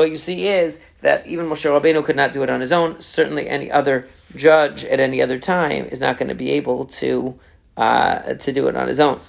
what 0.00 0.10
you 0.10 0.16
see 0.16 0.48
is 0.48 0.84
that 1.00 1.24
even 1.26 1.46
Moshe 1.46 1.70
Rabbeinu 1.70 2.04
could 2.04 2.16
not 2.16 2.32
do 2.32 2.42
it 2.42 2.50
on 2.50 2.60
his 2.60 2.72
own. 2.72 3.00
Certainly, 3.00 3.48
any 3.48 3.70
other 3.70 4.08
judge 4.34 4.84
at 4.84 4.98
any 4.98 5.22
other 5.22 5.38
time 5.38 5.84
is 5.86 6.00
not 6.00 6.18
going 6.18 6.30
to 6.30 6.34
be 6.34 6.50
able 6.50 6.86
to 6.86 7.38
uh, 7.76 8.34
to 8.34 8.52
do 8.52 8.66
it 8.66 8.76
on 8.76 8.88
his 8.88 8.98
own. 8.98 9.20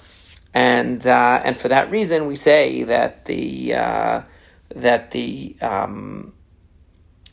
And 0.52 1.06
uh, 1.06 1.42
and 1.44 1.56
for 1.56 1.68
that 1.68 1.88
reason, 1.90 2.26
we 2.26 2.34
say 2.34 2.82
that 2.82 3.26
the 3.26 3.74
uh, 3.74 4.22
that 4.74 5.12
the 5.12 5.54
um, 5.62 6.32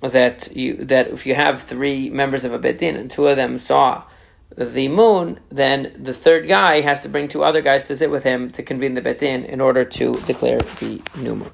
that 0.02 0.56
you 0.56 0.76
that 0.76 1.08
if 1.08 1.26
you 1.26 1.34
have 1.34 1.64
three 1.64 2.12
members 2.12 2.44
of 2.44 2.54
a 2.54 2.60
bet 2.60 2.78
din 2.78 2.96
and 2.96 3.10
two 3.10 3.26
of 3.28 3.36
them 3.36 3.58
saw 3.58 4.04
the 4.58 4.88
moon, 4.88 5.40
then 5.50 5.94
the 5.98 6.14
third 6.14 6.48
guy 6.48 6.82
has 6.82 7.02
to 7.02 7.10
bring 7.10 7.28
two 7.28 7.44
other 7.44 7.62
guys 7.62 7.88
to 7.88 7.96
sit 7.96 8.10
with 8.10 8.24
him 8.24 8.50
to 8.52 8.64
convene 8.64 8.94
the 8.94 9.02
bet 9.02 9.20
din 9.20 9.46
in 9.46 9.62
order 9.62 9.86
to 9.86 10.14
declare 10.22 10.60
the 10.60 11.02
new 11.18 11.36
moon. 11.36 11.52